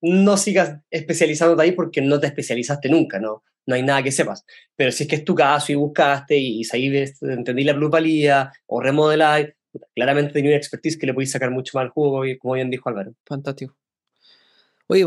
[0.00, 3.42] no sigas especializándote ahí porque no te especializaste nunca, ¿no?
[3.66, 4.44] No hay nada que sepas.
[4.76, 8.52] Pero si es que es tu caso y buscaste y, y ves- entendí la plusvalía
[8.66, 9.54] o remodelar,
[9.94, 12.70] claramente tenía una expertise que le podéis sacar mucho más al jugo, y como bien
[12.70, 13.12] dijo Álvaro.
[13.26, 13.76] Fantástico.
[14.86, 15.04] Oye,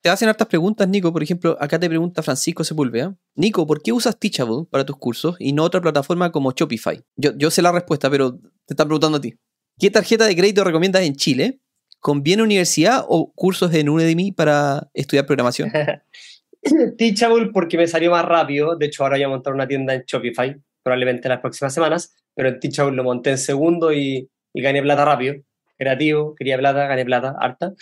[0.00, 1.12] te hacen hartas preguntas, Nico.
[1.12, 3.16] Por ejemplo, acá te pregunta Francisco Sepúlveda.
[3.34, 7.02] Nico, ¿por qué usas Teachable para tus cursos y no otra plataforma como Shopify?
[7.16, 9.34] Yo, yo sé la respuesta, pero te están preguntando a ti.
[9.78, 11.60] ¿Qué tarjeta de crédito recomiendas en Chile?
[12.00, 15.70] ¿Conviene universidad o cursos en Udemy para estudiar programación?
[16.98, 18.76] Teachable porque me salió más rápido.
[18.76, 22.14] De hecho, ahora voy a montar una tienda en Shopify, probablemente en las próximas semanas,
[22.34, 25.34] pero en Teachable lo monté en segundo y, y gané plata rápido.
[25.76, 27.72] Creativo, quería plata, gané plata, harta.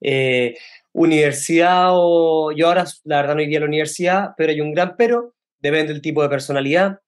[0.00, 0.56] Eh,
[0.92, 2.52] universidad o...
[2.52, 5.92] Yo ahora, la verdad, no iría a la universidad, pero hay un gran pero, depende
[5.92, 7.00] del tipo de personalidad.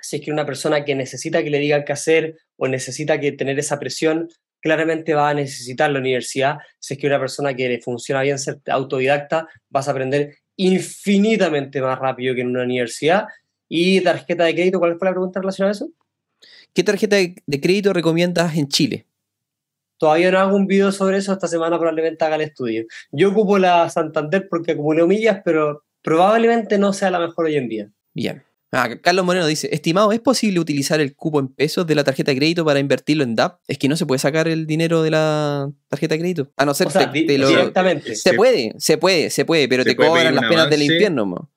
[0.00, 3.32] Si es que una persona que necesita que le digan qué hacer o necesita que
[3.32, 4.28] tener esa presión,
[4.60, 6.58] claramente va a necesitar la universidad.
[6.78, 11.80] Si es que una persona que le funciona bien ser autodidacta, vas a aprender infinitamente
[11.80, 13.26] más rápido que en una universidad.
[13.68, 14.78] ¿Y tarjeta de crédito?
[14.78, 15.90] ¿Cuál fue la pregunta relacionada a eso?
[16.72, 19.06] ¿Qué tarjeta de, crédito recomiendas en Chile?
[19.98, 22.86] Todavía no hago un video sobre eso, esta semana probablemente haga el estudio.
[23.10, 27.68] Yo ocupo la Santander porque acumulé millas, pero probablemente no sea la mejor hoy en
[27.68, 27.90] día.
[28.14, 28.44] Bien.
[28.70, 32.32] Ah, Carlos Moreno dice, estimado, ¿es posible utilizar el cupo en pesos de la tarjeta
[32.32, 33.60] de crédito para invertirlo en DAP?
[33.66, 36.50] Es que no se puede sacar el dinero de la tarjeta de crédito.
[36.56, 38.14] A no ser O sea, te- lo- directamente.
[38.14, 40.82] Se Se- puede, se puede, se puede, pero se te puede cobran las penas del
[40.82, 41.24] infierno.
[41.24, 41.50] mo.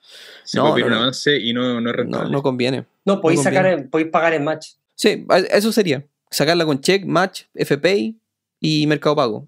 [0.46, 1.02] Se No, puede pedir no, un no.
[1.04, 2.32] avance y no, no es No, rentable.
[2.32, 2.86] no conviene.
[3.06, 3.82] No, podéis, No sacar conviene.
[3.84, 4.68] en- podéis pagar en match.
[4.96, 6.06] Sí, eso sería.
[6.30, 8.18] Sacarla con check, match, FPay
[8.62, 9.48] y Mercado Pago.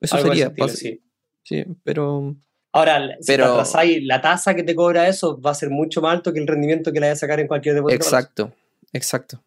[0.00, 0.52] Eso algo sería.
[0.68, 1.00] sí.
[1.42, 2.36] sí, pero
[2.78, 6.00] Ahora, si Pero- te atrasáis, la tasa que te cobra eso va a ser mucho
[6.00, 8.04] más alto que el rendimiento que le vayas a sacar en cualquier depósito.
[8.04, 8.54] exacto,
[8.92, 9.44] exacto.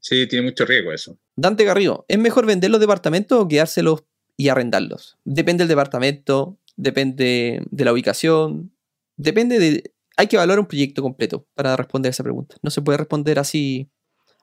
[0.00, 1.18] Sí, tiene mucho riesgo eso.
[1.36, 4.04] Dante Garrido, ¿es mejor vender los departamentos o quedárselos
[4.36, 5.18] y arrendarlos?
[5.24, 8.72] Depende del departamento, depende de la ubicación,
[9.16, 9.92] depende de...
[10.16, 12.56] Hay que evaluar un proyecto completo para responder esa pregunta.
[12.62, 13.88] No se puede responder así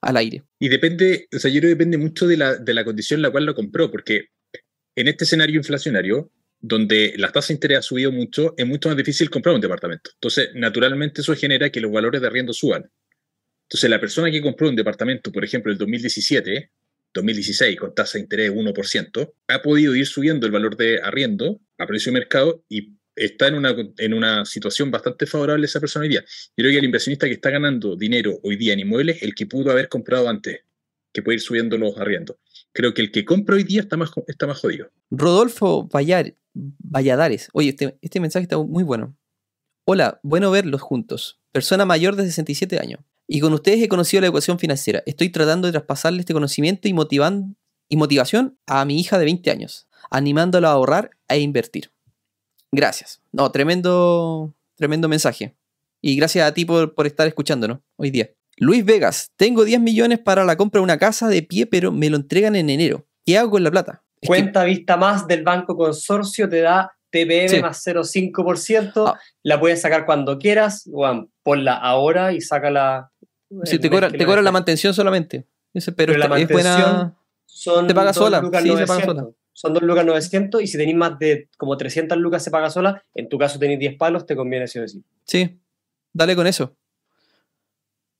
[0.01, 0.43] al aire.
[0.59, 3.23] Y depende, o sea, yo creo que depende mucho de la, de la condición en
[3.23, 4.27] la cual lo compró, porque
[4.95, 8.97] en este escenario inflacionario, donde la tasa de interés ha subido mucho, es mucho más
[8.97, 10.11] difícil comprar un departamento.
[10.13, 12.89] Entonces, naturalmente eso genera que los valores de arriendo suban.
[13.63, 16.71] Entonces, la persona que compró un departamento, por ejemplo, el 2017,
[17.13, 21.59] 2016, con tasa de interés de 1%, ha podido ir subiendo el valor de arriendo
[21.77, 26.03] a precio de mercado y está en una, en una situación bastante favorable esa persona
[26.03, 26.21] hoy día.
[26.21, 29.47] Yo creo que el inversionista que está ganando dinero hoy día en inmuebles, el que
[29.47, 30.61] pudo haber comprado antes,
[31.11, 32.37] que puede ir subiendo los arriendos.
[32.77, 34.91] Creo que el que compra hoy día está más, está más jodido.
[35.09, 37.49] Rodolfo Vallar- Valladares.
[37.53, 39.17] Oye, este, este mensaje está muy bueno.
[39.85, 41.39] Hola, bueno verlos juntos.
[41.51, 42.99] Persona mayor de 67 años.
[43.27, 45.01] Y con ustedes he conocido la educación financiera.
[45.07, 47.55] Estoy tratando de traspasarle este conocimiento y, motivan-
[47.89, 51.91] y motivación a mi hija de 20 años, animándola a ahorrar e invertir.
[52.71, 53.21] Gracias.
[53.31, 55.55] No, tremendo, tremendo mensaje.
[55.99, 58.29] Y gracias a ti por, por estar escuchándonos hoy día.
[58.57, 62.09] Luis Vegas, tengo 10 millones para la compra de una casa de pie, pero me
[62.09, 63.05] lo entregan en enero.
[63.25, 64.03] ¿Qué hago con la plata?
[64.19, 67.61] Es que- Cuenta vista más del Banco Consorcio te da TPM Sí.
[67.61, 69.07] más 0,5%.
[69.07, 69.19] Ah.
[69.43, 70.89] La puedes sacar cuando quieras.
[70.91, 73.11] Juan, ponla ahora y sácala.
[73.63, 74.51] Sí, te cobran la desees.
[74.51, 75.45] mantención solamente.
[75.95, 76.69] Pero, la está- es buena.
[76.77, 79.15] mantención- Son te paga dos sola, lucas sí, se paga 900.
[79.15, 79.29] sola.
[79.53, 83.03] Son 2 lucas 900 y si tenéis más de como 300 lucas se paga sola,
[83.15, 85.03] en tu caso tenéis 10 palos, te conviene sí o sí.
[85.25, 85.59] Sí,
[86.13, 86.75] dale con eso.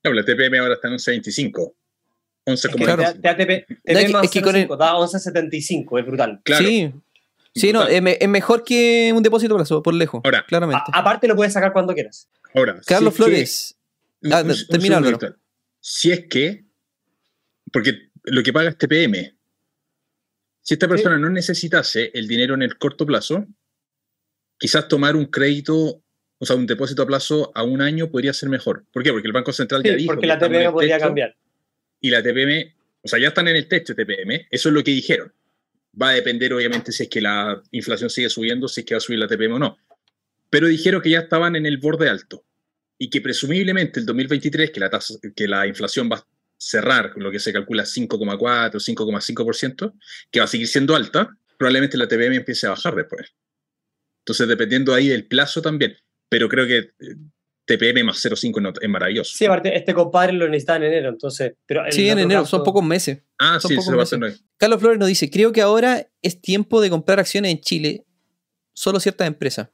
[0.10, 1.74] No, la TPM ahora está en 11.25.
[2.46, 3.04] 11 Es que Claro.
[3.04, 4.96] te, te da TP, TP No, es que- más es que con el- 0,5, da
[4.96, 6.42] 11,75, es brutal.
[6.44, 6.66] Claro.
[6.66, 6.94] Sí,
[7.56, 10.22] sí no, es, me- es mejor que un depósito plazo, por lejos.
[10.24, 10.82] Ahora, claramente.
[10.94, 12.30] A- aparte lo puedes sacar cuando quieras.
[12.56, 12.80] ahora.
[12.86, 13.76] Carlos si es que- Flores,
[14.24, 15.02] un- Ah, un- un termina.
[15.80, 16.64] Si es que,
[17.72, 19.34] porque lo que paga es TPM,
[20.62, 23.46] si esta persona no necesitase el dinero en el corto plazo,
[24.58, 26.02] quizás tomar un crédito,
[26.40, 28.86] o sea, un depósito a plazo a un año podría ser mejor.
[28.92, 29.12] ¿Por qué?
[29.12, 31.36] Porque el Banco Central ya Sí, dijo porque que la TPM podría cambiar.
[32.00, 34.84] Y la TPM, o sea, ya están en el techo de TPM, eso es lo
[34.84, 35.34] que dijeron.
[36.00, 38.98] Va a depender, obviamente, si es que la inflación sigue subiendo, si es que va
[38.98, 39.78] a subir la TPM o no.
[40.50, 42.46] Pero dijeron que ya estaban en el borde alto
[43.00, 46.28] y que presumiblemente el 2023, que la, tasa, que la inflación va a
[46.58, 49.94] cerrar con lo que se calcula 5,4 o 5,5%,
[50.32, 53.34] que va a seguir siendo alta, probablemente la TPM empiece a bajar después.
[54.20, 55.98] Entonces, dependiendo ahí del plazo también.
[56.30, 57.16] Pero creo que eh,
[57.66, 59.32] TPM más 0,5 no- es maravilloso.
[59.36, 61.54] Sí, aparte, este compadre lo necesita en enero, entonces.
[61.66, 63.22] Pero sí, en enero, caso- son pocos meses.
[63.40, 64.40] ah, son sí, pocos se lo va a hacer.
[64.58, 68.06] Carlos Flores nos dice, creo que ahora es tiempo de comprar acciones en Chile,
[68.74, 69.70] solo ciertas empresas.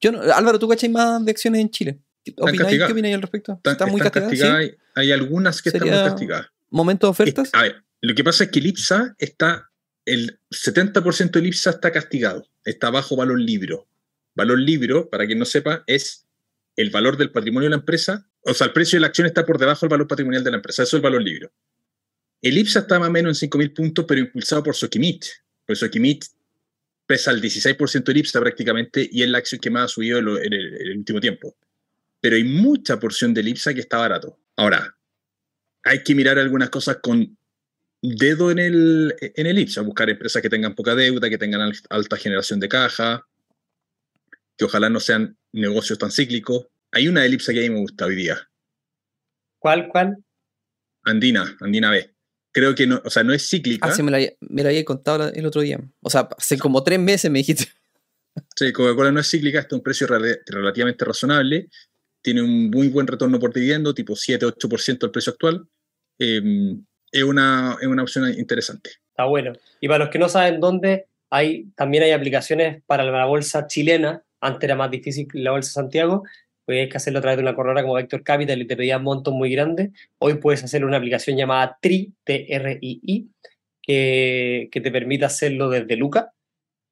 [0.00, 2.00] Yo no- Álvaro, ¿tú cachai más de acciones en Chile?
[2.24, 2.78] ¿Qué opináis.
[2.78, 3.52] ¿Qué opináis al respecto?
[3.52, 4.30] Están, ¿Está muy están castigada?
[4.58, 4.76] castigadas, ¿Sí?
[4.96, 6.46] hay, hay algunas que están muy castigadas.
[6.70, 7.50] ¿Momento de ofertas?
[7.52, 9.70] A ver, lo que pasa es que el IPSA está,
[10.04, 13.86] el 70% del IPSA está castigado, está bajo valor libro.
[14.36, 16.26] Valor libro, para quien no sepa, es
[16.76, 19.44] el valor del patrimonio de la empresa, o sea, el precio de la acción está
[19.44, 21.50] por debajo del valor patrimonial de la empresa, eso es el valor libro.
[22.42, 25.24] El IPSA está más o menos en 5.000 puntos, pero impulsado por Sokimit.
[25.64, 26.26] Por Sokimit
[27.06, 30.52] pesa el 16% del IPSA prácticamente y es la acción que más ha subido en,
[30.52, 31.56] el, último tiempo.
[32.20, 34.38] Pero hay mucha porción del IPSA que está barato.
[34.56, 34.96] Ahora,
[35.82, 37.36] hay que mirar algunas cosas con
[38.02, 41.80] dedo en el, en el IPSA, buscar empresas que tengan poca deuda, que tengan al-
[41.88, 43.26] alta generación de caja,
[44.56, 46.66] que ojalá no sean negocios tan cíclicos.
[46.92, 48.38] Hay una del IPSA que a mí me gusta hoy día,
[49.58, 50.16] ¿Cuál, cuál?
[51.04, 52.10] Andina, Andina B.
[52.52, 53.88] Creo que no, o sea, no es cíclica.
[53.88, 55.78] Ah, sí, me lo, había- me lo había contado el otro día.
[56.02, 57.66] O sea, hace como tres meses me dijiste.
[58.54, 61.68] Sí, Coca-Cola no es cíclica, está a un precio rela- relativamente razonable,
[62.22, 65.66] tiene un muy buen retorno por dividendo, tipo 7-8% al precio actual.
[66.18, 66.42] Eh,
[67.12, 68.90] es, una, es una opción interesante.
[69.08, 69.54] Está bueno.
[69.80, 74.22] Y para los que no saben dónde, hay, también hay aplicaciones para la bolsa chilena.
[74.40, 76.22] Antes era más difícil la bolsa de Santiago.
[76.64, 79.32] podías que hacerlo a través de una corredora como Vector Capital y te pedían montos
[79.34, 79.90] muy grandes.
[80.18, 83.30] Hoy puedes hacer una aplicación llamada TRI, T-R-I-I,
[83.82, 86.32] que, que te permite hacerlo desde Luca,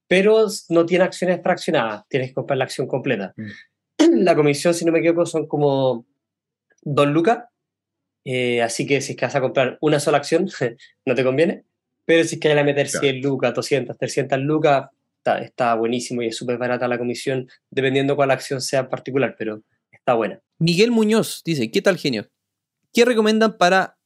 [0.09, 3.35] pero no tiene acciones fraccionadas, tienes que comprar la acción completa.
[3.99, 6.07] La comisión, si no me equivoco, son como
[6.83, 7.45] 2 lucas,
[8.25, 10.49] eh, así que si es que vas a comprar una sola acción,
[11.07, 11.65] no te conviene,
[12.05, 14.89] pero si es que hay a meter 100 lucas, 200, 300 lucas,
[15.25, 19.35] está, está buenísimo y es súper barata la comisión, dependiendo cuál acción sea en particular,
[19.39, 20.41] pero está buena.
[20.59, 22.29] Miguel Muñoz dice, ¿qué tal genio?
[22.93, 23.99] ¿Qué recomiendan para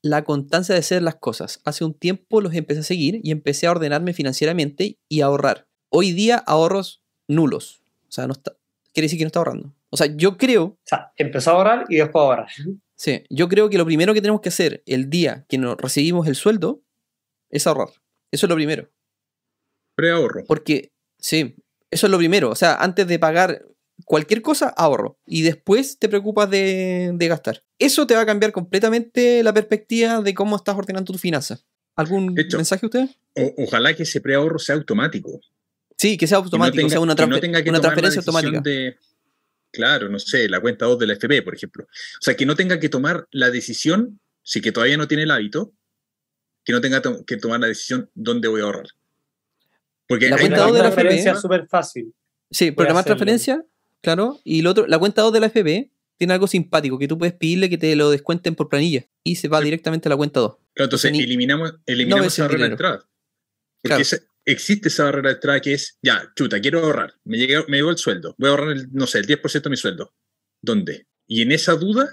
[0.00, 1.60] la constancia de hacer las cosas?
[1.64, 5.68] Hace un tiempo los empecé a seguir y empecé a ordenarme financieramente y a ahorrar.
[5.90, 7.82] Hoy día ahorros nulos.
[8.08, 8.56] O sea, no está,
[8.92, 9.74] quiere decir que no está ahorrando.
[9.90, 10.64] O sea, yo creo...
[10.64, 12.48] O sea, empezó a ahorrar y después a ahorrar.
[12.96, 16.26] Sí, yo creo que lo primero que tenemos que hacer el día que nos recibimos
[16.26, 16.82] el sueldo
[17.50, 17.88] es ahorrar.
[18.30, 18.88] Eso es lo primero.
[19.94, 20.44] Preahorro.
[20.46, 21.56] Porque, sí,
[21.90, 22.50] eso es lo primero.
[22.50, 23.64] O sea, antes de pagar
[24.04, 25.18] cualquier cosa, ahorro.
[25.26, 27.62] Y después te preocupas de, de gastar.
[27.78, 31.64] Eso te va a cambiar completamente la perspectiva de cómo estás ordenando tus finanzas.
[31.94, 33.08] ¿Algún hecho, mensaje usted?
[33.36, 35.40] O- ojalá que ese preahorro sea automático.
[35.98, 37.80] Sí, que sea Que no automático, tenga- o sea, una, que no tenga que una
[37.80, 38.60] tomar la transferencia automática.
[38.68, 38.96] de-
[39.70, 41.84] claro, no sé, la cuenta 2 de la FP, por ejemplo.
[41.84, 45.30] O sea, que no tenga que tomar la decisión, si que todavía no tiene el
[45.30, 45.72] hábito,
[46.64, 48.86] que no tenga to- que tomar la decisión dónde voy a ahorrar.
[50.08, 52.14] Porque La cuenta una dos de la FP, es súper fácil.
[52.50, 53.16] Sí, programar hacerlo.
[53.16, 53.64] transferencia,
[54.02, 54.40] claro.
[54.44, 57.34] Y lo otro, la cuenta 2 de la FP tiene algo simpático, que tú puedes
[57.34, 59.64] pedirle que te lo descuenten por planilla y se va Sí.
[59.64, 60.56] directamente a la cuenta 2.
[60.74, 62.96] Claro, entonces ni- eliminamos, eliminamos esa barrera de entrada.
[62.98, 64.02] Porque Claro.
[64.02, 67.14] esa- existe esa barrera de entrada que es, ya, chuta, quiero ahorrar.
[67.24, 68.34] Me llegó, me llegó el sueldo.
[68.38, 70.12] Voy a ahorrar, el, no sé, el 10% de mi sueldo.
[70.60, 71.06] ¿Dónde?
[71.26, 72.08] Y en esa duda,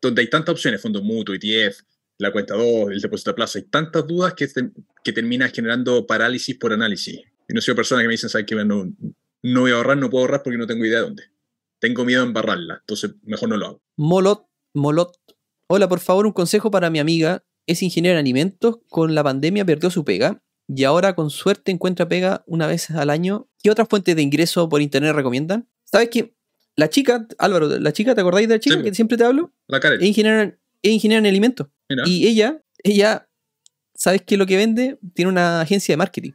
[0.00, 1.82] donde hay tantas opciones, fondo mutuo, ETF,
[2.18, 4.70] la cuenta 2, el depósito a plazo, hay tantas dudas que, te-
[5.02, 7.20] que termina generando parálisis por análisis.
[7.48, 8.54] Y no soy personas que me dicen, ¿sabes qué?
[8.64, 8.84] No,
[9.42, 11.24] no voy a ahorrar, no puedo ahorrar porque no tengo idea de dónde.
[11.80, 13.82] Tengo miedo a embarrarla, entonces mejor no lo hago.
[13.96, 15.16] Molot, Molot.
[15.66, 17.44] Hola, por favor, un consejo para mi amiga.
[17.66, 18.78] Es ingeniera en alimentos.
[18.88, 23.10] Con la pandemia perdió su pega y ahora con suerte encuentra pega una vez al
[23.10, 23.48] año.
[23.62, 25.68] ¿Qué otras fuentes de ingreso por internet recomiendan?
[25.84, 26.34] ¿Sabes qué?
[26.76, 28.82] La chica, Álvaro, la chica, ¿te acordáis de la chica Sí.
[28.82, 29.52] que siempre te hablo?
[29.68, 29.96] La cara.
[29.96, 31.68] Es ingeniera, es ingeniera en alimentos.
[31.88, 33.28] Mira, Y ella, ella,
[33.94, 34.98] ¿sabes qué es lo que vende?
[35.14, 36.32] Tiene una agencia de marketing.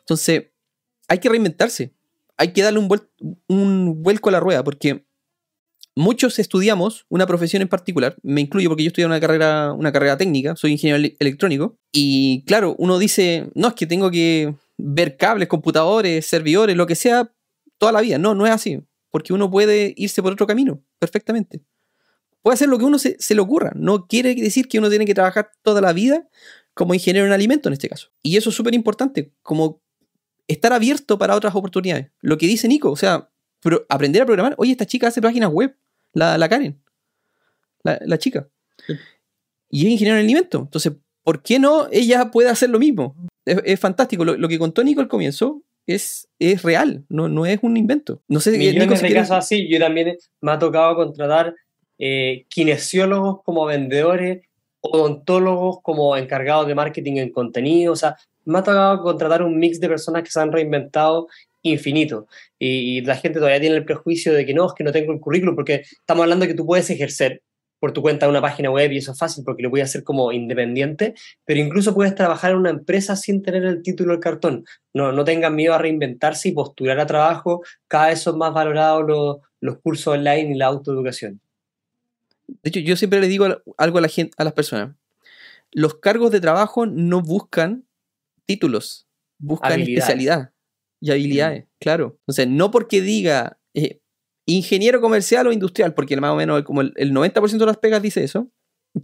[0.00, 0.46] Entonces,
[1.08, 1.94] hay que reinventarse.
[2.36, 3.08] Hay que darle un, vuel-
[3.48, 5.06] un vuelco a la rueda, porque
[5.94, 10.16] muchos estudiamos una profesión en particular, me incluyo porque yo estudié una carrera, una carrera
[10.16, 15.16] técnica, soy ingeniero ele- electrónico, y claro, uno dice, no, es que tengo que ver
[15.18, 17.30] cables, computadores, servidores, lo que sea,
[17.78, 18.16] toda la vida.
[18.16, 21.62] No, no es así, porque uno puede irse por otro camino, perfectamente
[22.42, 23.72] puede hacer lo que uno se, se le ocurra.
[23.74, 26.28] No quiere decir que uno tiene que trabajar toda la vida
[26.74, 28.08] como ingeniero en alimento en este caso.
[28.22, 29.80] Y eso es súper importante, como
[30.48, 32.10] estar abierto para otras oportunidades.
[32.20, 33.30] Lo que dice Nico, o sea,
[33.88, 34.54] aprender a programar.
[34.58, 35.76] Oye, esta chica hace páginas web,
[36.12, 36.80] la, la Karen,
[37.84, 38.48] la, la chica.
[38.86, 38.94] Sí.
[39.70, 40.58] Y es ingeniero en alimento.
[40.58, 43.14] Entonces, ¿por qué no ella puede hacer lo mismo?
[43.44, 44.24] Es, es fantástico.
[44.24, 48.22] Lo, lo que contó Nico al comienzo es, es real, no, no es un invento.
[48.28, 49.68] No sé, Nico, Millones si de quieres- casos así.
[49.68, 51.54] Yo también me ha tocado contratar
[52.04, 54.42] eh, kinesiólogos como vendedores,
[54.80, 57.92] odontólogos como encargados de marketing en contenido.
[57.92, 61.28] O sea, me ha tocado contratar un mix de personas que se han reinventado
[61.62, 62.26] infinito.
[62.58, 65.12] Y, y la gente todavía tiene el prejuicio de que no, es que no tengo
[65.12, 67.40] el currículum, porque estamos hablando de que tú puedes ejercer
[67.78, 70.32] por tu cuenta una página web y eso es fácil porque lo puedes hacer como
[70.32, 74.64] independiente, pero incluso puedes trabajar en una empresa sin tener el título del cartón.
[74.92, 77.62] No, no tengan miedo a reinventarse y postular a trabajo.
[77.86, 81.40] Cada vez son más valorados los, los cursos online y la autoeducación.
[82.62, 84.96] De hecho, yo siempre les digo al- algo a la gente, a las personas.
[85.72, 87.86] Los cargos de trabajo no buscan
[88.46, 89.06] títulos,
[89.38, 90.52] buscan especialidad
[91.00, 92.18] y habilidades, claro.
[92.22, 94.00] Entonces, no porque diga eh,
[94.46, 98.02] ingeniero comercial o industrial, porque más o menos como el, el 90% de las pegas
[98.02, 98.50] dice eso,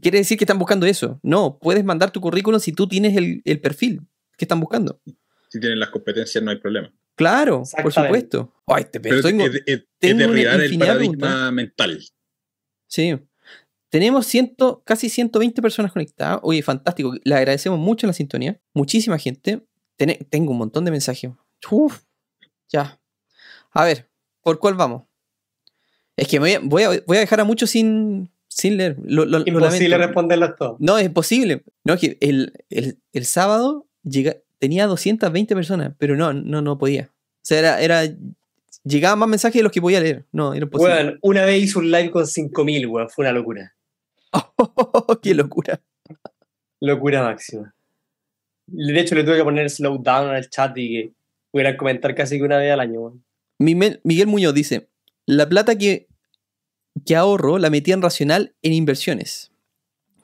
[0.03, 1.18] quiere decir que están buscando eso.
[1.22, 4.03] No, puedes mandar tu currículum si tú tienes el, el perfil
[4.36, 5.01] que están buscando.
[5.49, 6.92] si tienen las competencias no hay problema.
[7.14, 8.55] Claro, por supuesto.
[8.66, 11.99] Ay, te- pero Pero tengo- es, es- es tengo una derribar el paradigma mental.
[12.86, 13.18] Sí.
[13.91, 16.41] Tenemos ciento, casi 120 personas conectadas.
[16.43, 17.14] Oye, fantástico.
[17.24, 18.61] Le agradecemos mucho la sintonía.
[18.74, 19.64] Muchísima gente.
[20.30, 21.30] Tengo un montón de mensajes.
[21.70, 22.03] Uf.
[22.70, 23.01] Ya.
[23.72, 24.09] A ver,
[24.43, 25.05] ¿por cuál vamos?
[26.16, 28.97] Es que me voy a, voy dejar a muchos sin, sin leer.
[29.03, 30.07] Lo, lo- lo Imposible lamento.
[30.09, 30.76] responderlos todos.
[30.80, 31.62] No, es imposible.
[31.84, 36.76] No, es que el, el- el sábado llega, tenía 220 personas, pero no, no, no
[36.76, 37.11] podía.
[37.12, 38.03] O sea, era, era.
[38.84, 40.26] Llegaban más mensajes de los que podía leer.
[40.32, 40.95] No, era imposible.
[40.95, 43.09] Weón, una vez hice un live con 5000, weón.
[43.11, 43.74] Fue una locura.
[45.22, 45.80] ¡Qué locura!
[46.80, 47.74] Locura máxima.
[48.66, 51.12] De hecho, le tuve que poner slow down al chat y que
[51.50, 53.18] pudieran comentar casi que una vez al año.
[53.58, 54.88] Miguel, Miguel Muñoz dice:
[55.26, 56.06] La plata que,
[57.06, 59.50] que ahorro la metí en racional en inversiones.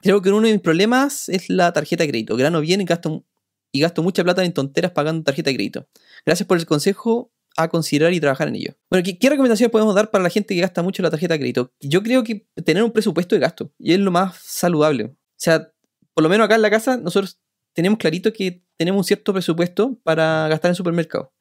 [0.01, 2.37] Creo que uno de mis problemas es la tarjeta de crédito.
[2.37, 3.25] Grano bien y gasto,
[3.71, 5.87] y gasto mucha plata en tonteras pagando tarjeta de crédito.
[6.25, 8.73] Gracias por el consejo a considerar y trabajar en ello.
[8.89, 11.39] Bueno, ¿qué, qué recomendaciones podemos dar para la gente que gasta mucho la tarjeta de
[11.39, 11.71] crédito?
[11.79, 15.05] Yo creo que tener un presupuesto de gasto y es lo más saludable.
[15.05, 15.71] O sea,
[16.13, 17.39] por lo menos acá en la casa nosotros
[17.73, 21.33] tenemos clarito que tenemos un cierto presupuesto para gastar en supermercado.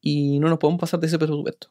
[0.00, 1.68] Y no nos podemos pasar de ese presupuesto.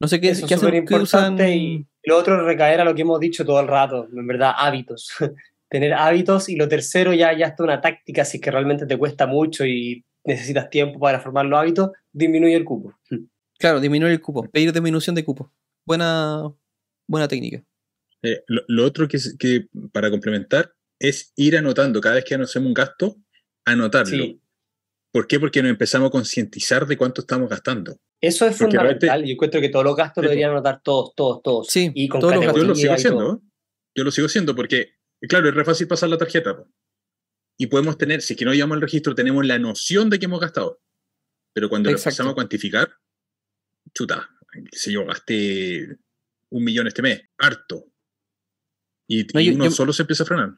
[0.00, 1.00] No sé qué, Eso es qué hacen- súper qué usan-
[1.32, 4.26] importante y lo otro es recaer a lo que hemos dicho todo el rato, en
[4.26, 5.08] verdad, hábitos.
[5.68, 8.96] Tener hábitos y lo tercero ya, ya está una táctica, si es que realmente te
[8.96, 12.92] cuesta mucho y necesitas tiempo para formar los hábitos, disminuye el cupo.
[13.58, 14.42] Claro, disminuir el cupo.
[14.50, 15.52] Pedir disminución de cupo.
[15.86, 16.42] Buena,
[17.08, 17.62] buena técnica.
[18.22, 19.18] Eh, lo, lo otro que,
[19.92, 23.16] para complementar es ir anotando cada vez que hacemos un gasto,
[23.64, 24.10] anotarlo.
[24.10, 24.40] Sí,
[25.12, 25.40] ¿Por qué?
[25.40, 27.96] Porque nos empezamos a concientizar de cuánto estamos gastando.
[28.20, 29.08] eso es Porque fundamental.
[29.08, 31.68] realmente- Yo encuentro que todos los gastos lo deberían anotar todos, todos, todos.
[31.68, 32.62] Sí, y con todos los gastos.
[32.62, 33.32] Yo lo sigo haciendo.
[33.34, 33.38] ¿eh?
[33.94, 34.90] Yo lo sigo haciendo porque,
[35.26, 36.54] claro, es re fácil pasar la tarjeta.
[36.56, 36.68] po.
[37.58, 40.26] Y podemos tener, si es que no llevamos el registro, tenemos la noción de que
[40.26, 40.80] hemos gastado.
[41.54, 42.10] Pero cuando lo Exacto.
[42.10, 42.90] empezamos a cuantificar,
[43.94, 45.96] chuta, qué sé yo, gasté
[46.50, 47.86] un millón este mes, harto.
[49.08, 50.56] Y, No, y yo- uno yo- solo se empieza a frenar.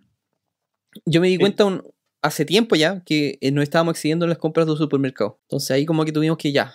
[1.07, 1.39] Yo me di Sí.
[1.41, 1.85] cuenta un-
[2.23, 5.39] hace tiempo ya que eh, nos estábamos excediendo en las compras de supermercado.
[5.43, 6.75] Entonces ahí como que tuvimos que ya,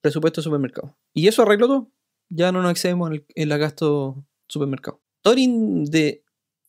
[0.00, 0.96] presupuesto de supermercado.
[1.12, 1.92] Y eso arregló todo.
[2.28, 5.02] Ya no nos excedemos en, el, en la gasto supermercado.
[5.22, 6.22] Torin de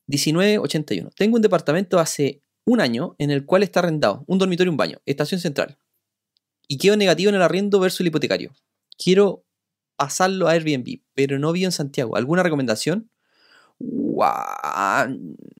[0.07, 1.11] 1981.
[1.15, 4.78] Tengo un departamento hace un año en el cual está arrendado un dormitorio y un
[4.78, 5.78] baño, estación central.
[6.68, 8.51] Y quedo negativo en el arriendo versus el hipotecario.
[8.97, 9.45] Quiero
[9.95, 12.16] pasarlo a Airbnb, pero no vivo en Santiago.
[12.16, 13.09] ¿Alguna recomendación?
[13.80, 15.20] Guau.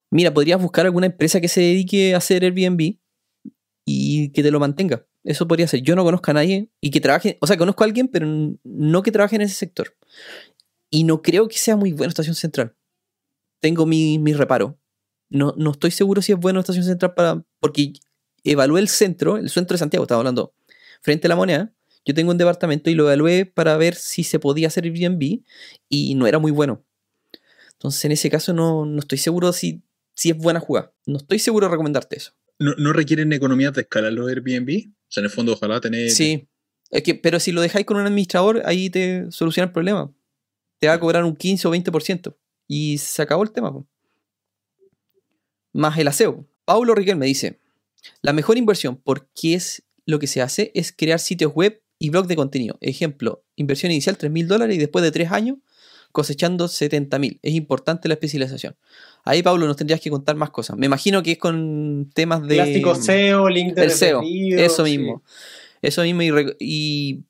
[0.10, 2.97] Mira, podrías buscar alguna empresa que se dedique a hacer Airbnb
[3.86, 5.06] y que te lo mantenga.
[5.24, 5.82] Eso podría ser.
[5.82, 8.28] Yo no conozco a nadie y que trabaje, o sea, conozco a alguien, pero
[8.64, 9.95] no que trabaje en ese sector.
[10.89, 12.76] Y no creo que sea muy buena Estación Central.
[13.60, 14.80] Tengo mi reparo.
[15.30, 17.43] No, no estoy seguro si es buena Estación Central para.
[17.59, 17.93] Porque
[18.43, 20.53] evalué el centro, el centro de Santiago, estaba hablando,
[21.01, 21.73] frente a la moneda.
[22.05, 25.41] Yo tengo un departamento y lo evalué para ver si se podía hacer Airbnb
[25.89, 26.86] y no era muy bueno.
[27.73, 29.82] Entonces, en ese caso, no, no estoy seguro si,
[30.13, 30.93] si es buena jugada.
[31.07, 32.34] No estoy seguro de recomendarte eso.
[32.59, 34.88] ¿No, no requieren economías de escala los Airbnb?
[34.88, 36.11] O sea, en el fondo, ojalá tener.
[36.11, 36.47] Sí.
[36.91, 40.13] Es que, pero si lo dejáis con un administrador, ahí te soluciona el problema.
[40.80, 42.36] Te va a cobrar un 15 o 20%.
[42.67, 43.73] Y se acabó el tema.
[43.73, 43.88] po.
[45.76, 46.45] Más el aseo.
[46.63, 47.59] Paulo Riquelme dice:
[48.21, 52.28] La mejor inversión, porque es lo que se hace, es crear sitios web y blog
[52.28, 52.78] de contenido.
[52.80, 55.57] Ejemplo, inversión inicial 3 mil dólares y después de 3 años
[56.13, 57.39] cosechando 70 mil.
[57.41, 58.78] Es importante la especialización.
[59.26, 60.78] Ahí, Pablo, nos tendrías que contar más cosas.
[60.78, 62.55] Me imagino que es con temas de.
[62.55, 64.97] Clásico SEO, link de El SEO, eso sí.
[64.97, 65.23] mismo.
[65.82, 67.23] Eso mismo y, y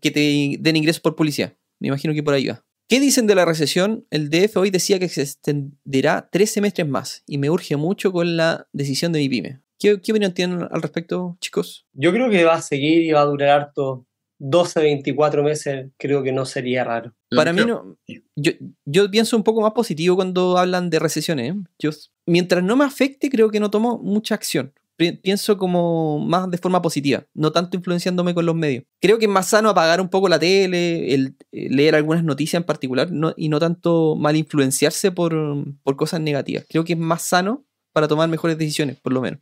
[0.00, 1.54] que te den ingresos por publicidad.
[1.80, 2.62] Me imagino que por ahí va.
[2.88, 4.06] ¿Qué dicen de la recesión?
[4.10, 8.36] El DF hoy decía que se extenderá tres semestres más y me urge mucho con
[8.36, 9.60] la decisión de mi pyme.
[9.78, 11.84] ¿Qué, qué opinión tienen al respecto, chicos?
[11.94, 14.06] Yo creo que va a seguir y va a durar harto.
[14.38, 17.14] 12, 24 meses, creo que no sería raro.
[17.34, 17.96] Para mí no.
[18.36, 18.52] Yo,
[18.84, 21.52] yo pienso un poco más positivo cuando hablan de recesiones.
[21.52, 21.56] ¿eh?
[21.78, 21.90] Yo,
[22.26, 24.74] mientras no me afecte, creo que no tomo mucha acción.
[24.96, 28.84] Pi- Pienso como más de forma positiva, no tanto influenciándome con los medios.
[29.00, 32.60] Creo que es más sano apagar un poco la tele, el, eh, leer algunas noticias
[32.60, 35.34] en particular no- y no tanto mal influenciarse por,
[35.82, 36.64] por cosas negativas.
[36.68, 39.40] Creo que es más sano para tomar mejores decisiones, por lo menos.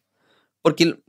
[0.62, 1.02] Porque el-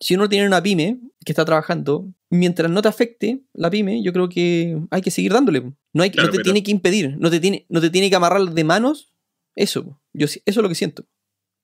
[0.00, 4.12] si uno tiene una pyme que está trabajando, mientras no te afecte la pyme, yo
[4.12, 5.72] creo que hay que seguir dándole.
[5.94, 8.10] No, hay, Claro, no te pero- tiene que impedir, no te tiene, no te tiene
[8.10, 9.10] que amarrar de manos.
[9.56, 11.06] Eso, yo, eso es lo que siento.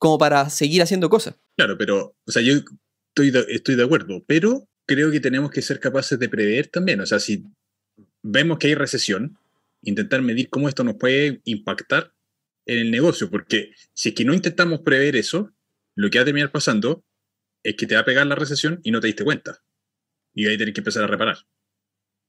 [0.01, 1.36] Como para seguir haciendo cosas.
[1.57, 2.55] Claro, pero, o sea, yo
[3.11, 7.01] estoy de, estoy de acuerdo, pero creo que tenemos que ser capaces de prever también.
[7.01, 7.44] O sea, si
[8.22, 9.36] vemos que hay recesión,
[9.82, 12.12] intentar medir cómo esto nos puede impactar
[12.66, 15.53] en el negocio, porque si es que no intentamos prever eso,
[15.96, 17.05] lo que va a terminar pasando
[17.62, 19.59] es que te va a pegar la recesión y no te diste cuenta.
[20.34, 21.36] Y ahí tenés que empezar a reparar.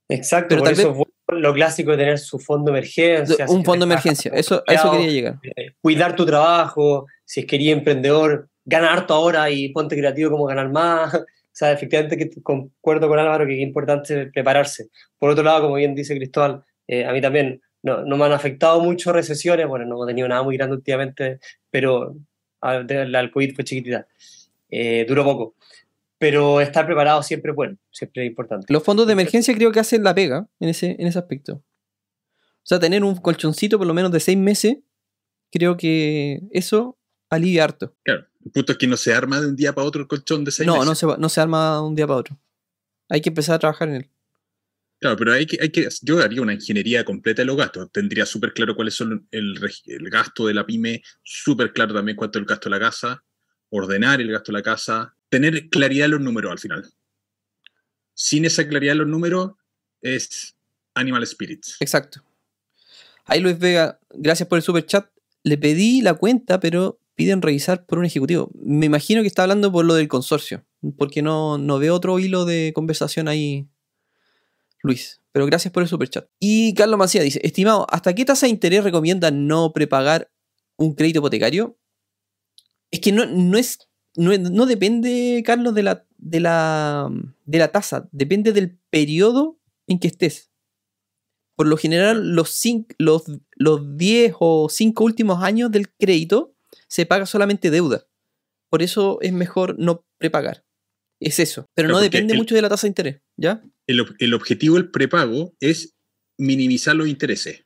[0.09, 2.77] Exacto, Pero por tal eso vez- es bueno lo clásico de tener su fondo de
[2.77, 3.47] emergencia.
[3.47, 5.39] si un fondo de emergencia, eso, eso quería llegar.
[5.55, 10.45] eh, cuidar tu trabajo, si es quería emprendedor, ganar harto ahora y ponte creativo como
[10.45, 11.13] ganar más.
[11.51, 14.87] O sea, efectivamente que concuerdo con Álvaro que es importante prepararse.
[15.19, 18.31] Por otro lado, como bien dice Cristóbal, eh, a mí también no, no me han
[18.31, 22.15] afectado mucho recesiones, bueno, no hemos tenido nada muy grande últimamente, pero
[22.61, 24.07] la del COVID fue chiquitita,
[24.69, 25.55] eh, duró poco.
[26.21, 28.71] Pero estar preparado siempre es bueno, siempre es importante.
[28.71, 31.53] Los fondos de emergencia creo que hacen la pega en ese, en ese aspecto.
[31.55, 34.77] O sea, tener un colchoncito por lo menos de seis meses,
[35.51, 37.95] creo que eso alivia harto.
[38.03, 40.43] Claro, el punto es que no se arma de un día para otro el colchón
[40.45, 40.89] de seis No, meses.
[40.89, 42.39] no se, no se arma de un día para otro.
[43.09, 44.09] Hay que empezar a trabajar en él.
[44.99, 47.91] Claro, pero hay que, hay que, yo haría una ingeniería completa de los gastos.
[47.91, 49.55] Tendría súper claro cuáles son el,
[49.87, 53.23] el, gasto de la pyme, súper claro también cuánto es el gasto de la casa,
[53.69, 56.91] ordenar el gasto de la casa, tener claridad en los números al final.
[58.13, 59.53] Sin esa claridad en los números
[60.01, 60.55] es
[60.93, 61.77] Animal Spirits.
[61.79, 62.21] Exacto.
[63.25, 65.09] Ahí Luis Vega, gracias por el super chat.
[65.43, 68.51] Le pedí la cuenta, pero piden revisar por un ejecutivo.
[68.53, 70.65] Me imagino que está hablando por lo del consorcio,
[70.97, 73.67] porque no, no veo otro hilo de conversación ahí
[74.83, 75.21] Luis.
[75.31, 76.27] Pero gracias por el super chat.
[76.39, 80.29] Y Carlos Macía dice, estimado, ¿hasta qué tasa de interés recomienda no prepagar
[80.75, 81.77] un crédito hipotecario?
[82.91, 83.87] Es que no, no es.
[84.15, 87.09] No, depende, Carlos, de la, de, la,
[87.45, 88.09] de la tasa.
[88.11, 90.51] Depende del periodo en que estés.
[91.55, 92.61] Por lo general, los,
[92.97, 93.23] los,
[93.55, 96.55] los 10 o 5 últimos años del crédito
[96.87, 98.05] se paga solamente deuda.
[98.69, 100.65] Por eso es mejor no prepagar.
[101.19, 101.65] Es eso.
[101.75, 103.61] Pero no depende mucho de la tasa de interés, ¿ya?
[103.87, 105.95] el, objetivo del prepago es
[106.37, 107.65] minimizar los intereses.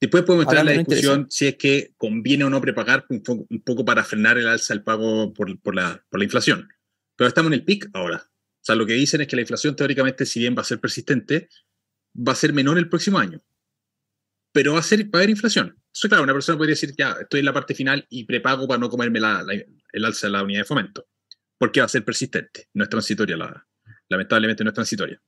[0.00, 3.22] Después podemos entrar en la discusión si es que conviene o no prepagar un,
[3.62, 6.68] poco, para frenar el alza del pago por, la, inflación.
[7.16, 8.24] Pero estamos en el pic ahora.
[8.24, 10.80] O sea, lo que dicen es que la inflación teóricamente, si bien va a ser
[10.80, 11.50] persistente,
[12.16, 13.42] va a ser menor el próximo año.
[14.52, 15.66] Pero va a, ser, va a haber inflación.
[15.68, 18.80] Entonces, claro, una persona podría decir, ya, estoy en la parte final y prepago para
[18.80, 21.08] no comerme el alza de la unidad de fomento.
[21.58, 23.36] Porque va a ser persistente, no es transitoria,
[24.08, 25.20] lamentablemente no es transitoria.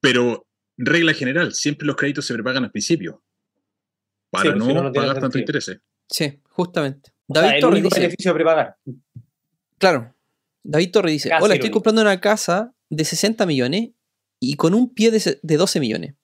[0.00, 3.22] Pero, regla general, siempre los créditos se prepagan al principio.
[4.32, 5.78] Para pues, no, pagar tanto interés.
[6.08, 7.12] Sí, justamente.
[7.28, 8.78] David Torres dice, beneficio de prepagar.
[9.76, 10.14] Claro.
[10.64, 13.90] David Torres dice: Hola, estoy comprando una casa de 60 millones
[14.40, 16.14] y con un pie de, 12 millones.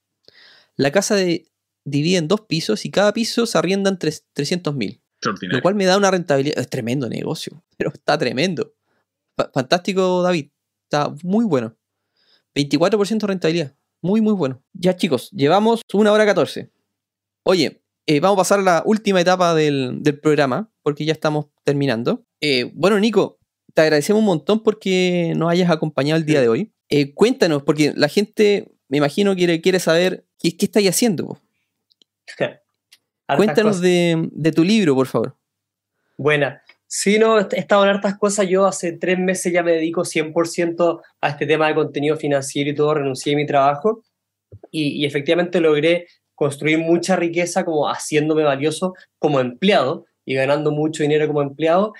[0.77, 1.51] La casa de,
[1.85, 5.03] divide en dos pisos y cada piso se arriendan 300 mil.
[5.43, 6.59] Lo cual me da una rentabilidad.
[6.59, 8.75] Es tremendo negocio, pero está tremendo.
[9.53, 10.49] fantástico, David.
[10.85, 11.77] Está muy bueno.
[12.55, 13.77] 24% de rentabilidad.
[14.01, 14.63] Muy, muy bueno.
[14.73, 16.71] Ya chicos, llevamos una hora 14.
[17.45, 22.25] Oye, eh, vamos a pasar a la última etapa del, programa, porque ya estamos terminando.
[22.41, 23.39] Eh, bueno, Nico,
[23.75, 26.73] te agradecemos un montón porque nos hayas acompañado el día de hoy.
[26.89, 31.39] Eh, cuéntanos, porque la gente, me imagino, quiere, quiere saber qué, qué estáis haciendo.
[33.37, 35.37] cuéntanos de, de, tu libro, por favor.
[36.17, 36.63] Buena.
[36.87, 38.49] Sí, no, he estado en hartas cosas.
[38.49, 42.75] Yo hace tres meses ya me dedico 100% a este tema de contenido financiero y
[42.75, 44.03] todo, renuncié a mi trabajo
[44.71, 46.07] y, y, efectivamente logré
[46.39, 51.93] construir mucha riqueza como haciéndome valioso como empleado y ganando mucho dinero como empleado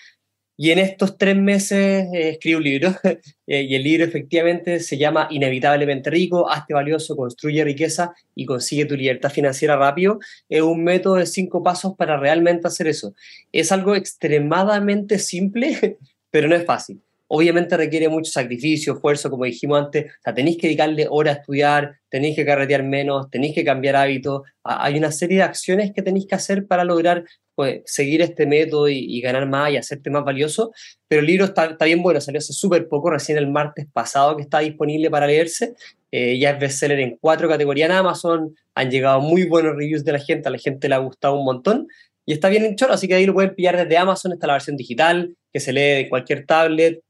[0.61, 2.89] y en estos tres meses eh, escribí un libro,
[3.47, 8.85] eh, y el libro efectivamente se llama Inevitablemente Rico, hazte valioso, construye riqueza y consigue
[8.85, 10.19] tu libertad financiera rápido.
[10.49, 13.15] Es un método de cinco pasos para realmente hacer eso.
[13.53, 15.99] Es algo extremadamente simple,
[16.31, 17.01] pero no es fácil.
[17.31, 20.07] Obviamente requiere mucho sacrificio, esfuerzo, como dijimos antes.
[20.07, 23.97] O sea, tenéis que dedicarle horas a estudiar, tenéis que carretear menos, tenéis que cambiar
[23.97, 24.43] hábitos.
[24.65, 27.25] Hay una serie de acciones que tenéis que hacer para lograr
[27.55, 30.71] pues, seguir este método y, ganar más y hacerte más valioso.
[31.07, 34.37] Pero el libro está, está bien bueno, salió hace súper poco, recién el martes pasado
[34.37, 35.75] que está disponible para leerse.
[36.11, 38.55] Eh, ya es bestseller en cuatro categorías en Amazon.
[38.75, 41.45] Han llegado muy buenos reviews de la gente, a la gente le ha gustado un
[41.45, 41.89] montón.
[42.25, 44.33] Y está bien hecho, así que ahí lo pueden pillar desde Amazon.
[44.33, 47.01] Está la versión digital, que se lee de cualquier tablet,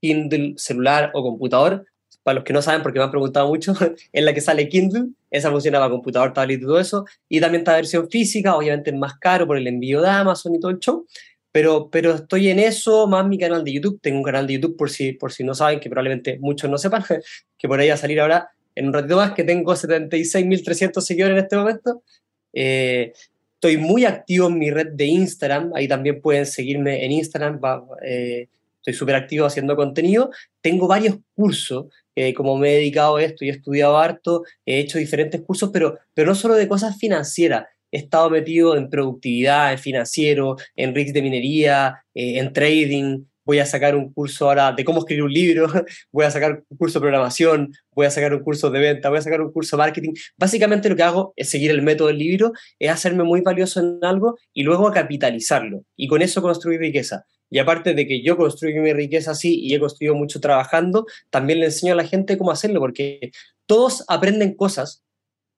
[0.00, 1.86] Kindle, celular o computador.
[2.22, 3.72] Para los que no saben, porque me han preguntado mucho,
[4.12, 7.04] en la que sale Kindle, esa funciona para computador, tablet y todo eso.
[7.28, 10.60] Y también está versión física, obviamente es más caro por el envío de Amazon y
[10.60, 11.06] todo el show.
[11.52, 14.00] Pero, pero estoy en eso, más mi canal de YouTube.
[14.00, 16.78] Tengo un canal de YouTube por si, por si no saben, que probablemente muchos no
[16.78, 17.02] sepan,
[17.58, 21.36] que por ahí va a salir ahora en un ratito más, que tengo 76.300 seguidores
[21.36, 22.02] en este momento.
[22.52, 23.12] Eh,
[23.54, 27.60] estoy muy activo en mi red de Instagram, ahí también pueden seguirme en Instagram,
[28.02, 28.48] eh,
[28.80, 30.30] estoy súper activo haciendo contenido.
[30.60, 34.78] Tengo varios cursos, eh, como me he dedicado a esto y he estudiado harto, he
[34.80, 37.66] hecho diferentes cursos, pero, pero no solo de cosas financieras.
[37.92, 43.24] He estado metido en productividad, en financiero, en rigs de minería, eh, en trading.
[43.44, 45.66] Voy a sacar un curso ahora de cómo escribir un libro,
[46.12, 49.18] voy a sacar un curso de programación, voy a sacar un curso de venta, voy
[49.18, 50.12] a sacar un curso de marketing.
[50.36, 53.98] Básicamente lo que hago es seguir el método del libro, es hacerme muy valioso en
[54.02, 55.84] algo y luego capitalizarlo.
[55.96, 57.24] Y con eso construir riqueza.
[57.50, 61.60] Y aparte de que yo construyo mi riqueza así y he construido mucho trabajando, también
[61.60, 63.32] le enseño a la gente cómo hacerlo, porque
[63.66, 65.02] todos aprenden cosas,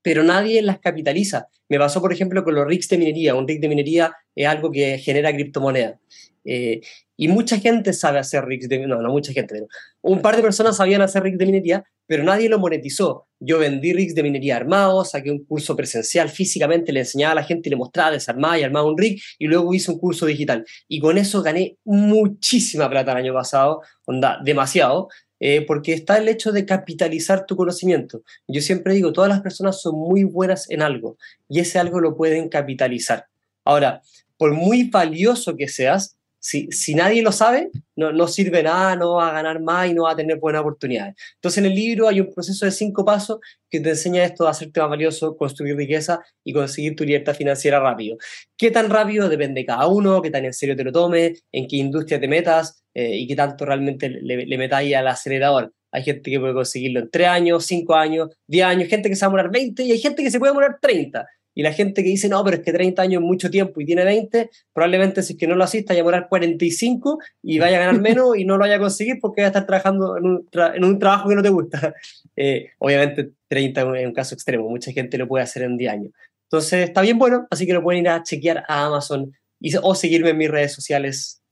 [0.02, 1.48] pero nadie las capitaliza.
[1.68, 3.34] Me pasó, por ejemplo, con los RICs de minería.
[3.34, 5.98] Un RIC de minería es algo que genera criptomonedas.
[6.44, 6.80] Eh,
[7.16, 9.68] y mucha gente sabe hacer rigs de no, no mucha gente, pero
[10.00, 13.28] un par de personas sabían hacer rigs de minería, pero nadie lo monetizó.
[13.38, 17.44] Yo vendí rigs de minería armados, saqué un curso presencial físicamente, le enseñaba a la
[17.44, 20.64] gente, le mostraba, desarmaba y armaba un rig, y luego hice un curso digital.
[20.88, 25.08] Y con eso gané muchísima plata el año pasado, onda, demasiado.
[25.44, 28.22] eh, porque está el hecho de capitalizar tu conocimiento.
[28.46, 31.16] Yo siempre digo, todas las personas son muy buenas en algo
[31.48, 33.26] y ese algo lo pueden capitalizar.
[33.64, 34.02] Ahora,
[34.36, 39.14] por muy valioso que seas, si, si nadie lo sabe, no, no sirve nada, no
[39.14, 41.14] va a ganar más y no va a tener buenas oportunidades.
[41.36, 43.38] Entonces en el libro hay un proceso de cinco pasos
[43.70, 47.78] que te enseña esto de hacerte más valioso, construir riqueza y conseguir tu libertad financiera
[47.78, 48.16] rápido.
[48.56, 49.28] ¿Qué tan rápido?
[49.28, 52.26] Depende de cada uno, qué tan en serio te lo tomes, en qué industria te
[52.26, 55.72] metas eh, y qué tanto realmente le, le metáis al acelerador.
[55.92, 59.24] Hay gente que puede conseguirlo en 3 años, 5 años, 10 años, gente que se
[59.24, 61.24] va a demorar 20 y hay gente que se puede demorar 30.
[61.54, 63.84] Y la gente que dice, no, pero es que 30 años es mucho tiempo y
[63.84, 67.76] tiene 20, probablemente si es que no lo asista, vaya a demorar 45 y vaya
[67.76, 70.24] a ganar menos y no lo vaya a conseguir porque va a estar trabajando en
[70.24, 71.94] un, en un trabajo que no te gusta.
[72.34, 76.12] Eh, obviamente 30 es un caso extremo, mucha gente lo puede hacer en 10 años.
[76.44, 79.94] Entonces está bien bueno, así que lo pueden ir a chequear a Amazon y, o
[79.94, 81.42] seguirme en mis redes sociales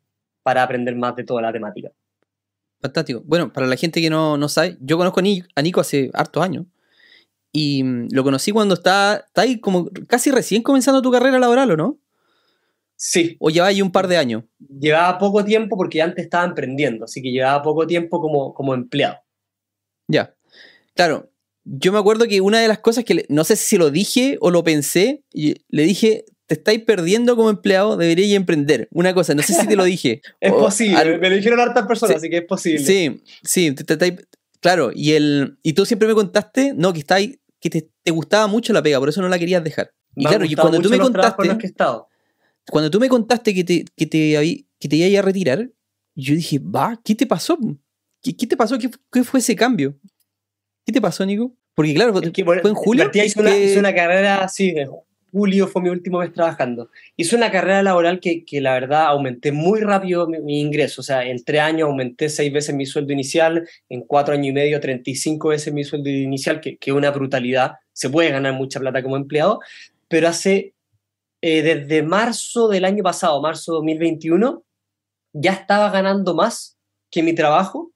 [0.43, 1.91] para aprender más de toda la temática.
[2.81, 3.23] Fantástico.
[3.27, 6.65] Bueno, para la gente que no, no sabe, yo conozco a Nico hace hartos años.
[7.53, 11.71] Y mm, lo conocí cuando está, está ahí como casi recién comenzando tu carrera laboral,
[11.73, 12.01] ¿o no?
[12.97, 13.37] Sí.
[13.41, 14.45] ¿O llevaba ahí un par de años?
[14.59, 19.17] Llevaba poco tiempo porque antes estaba emprendiendo, así que llevaba poco tiempo como, como empleado.
[20.07, 20.35] Ya.
[20.95, 21.31] Claro,
[21.65, 24.51] yo me acuerdo que una de las cosas que, no sé si lo dije o
[24.51, 28.89] lo pensé, y le dije, te estáis perdiendo como empleado, deberíais emprender.
[28.91, 30.21] Una cosa, no sé si te lo dije.
[30.41, 32.85] es posible, me lo dijeron hartas personas, así que es posible.
[32.85, 34.27] Sí, sí, te,
[34.61, 38.73] claro, y, el, y tú siempre me contaste, no, que estáis que te, gustaba mucho
[38.73, 39.93] la pega, por eso no la querías dejar.
[40.17, 41.59] Y claro, y cuando tú me contaste.
[42.69, 45.71] Cuando tú me contaste que te, que te, que te ibas a retirar,
[46.15, 47.59] yo dije, va, ¿qué te pasó?
[48.23, 48.79] ¿Qué, qué te pasó?
[48.79, 49.99] ¿Qué, fue ese cambio?
[50.85, 51.57] ¿Qué te pasó, Nico?
[51.75, 53.11] Porque claro, fue en julio.
[53.13, 54.75] Hice una, una, carrera, sí,
[55.31, 56.91] julio fue mi último mes trabajando.
[57.16, 61.01] Hice una carrera laboral que, que la verdad aumenté muy rápido mi, ingreso.
[61.01, 64.53] O sea, en tres años aumenté seis veces mi sueldo inicial, en cuatro años y
[64.53, 67.74] medio 35 veces mi sueldo inicial, que es una brutalidad.
[67.93, 69.61] Se puede ganar mucha plata como empleado,
[70.09, 70.74] pero hace,
[71.41, 74.64] eh, desde marzo del año pasado, marzo 2021,
[75.33, 76.76] ya estaba ganando más
[77.11, 77.93] que mi trabajo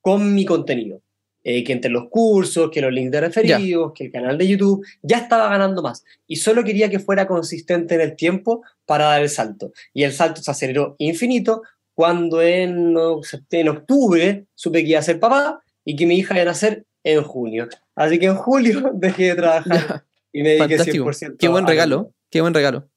[0.00, 1.00] con mi contenido.
[1.44, 4.86] Eh, que entre los cursos, que los links de referidos, que el canal de YouTube,
[5.02, 6.04] ya estaba ganando más.
[6.28, 9.72] Y solo quería que fuera consistente en el tiempo para dar el salto.
[9.92, 11.62] Y el salto se aceleró infinito
[11.94, 12.94] cuando en,
[13.50, 16.84] en octubre supe que iba a ser papá y que mi hija iba a nacer
[17.02, 17.68] en junio.
[17.96, 21.36] Así que en julio dejé de trabajar y me dediqué 100%.
[21.38, 22.88] Qué buen regalo, qué buen regalo.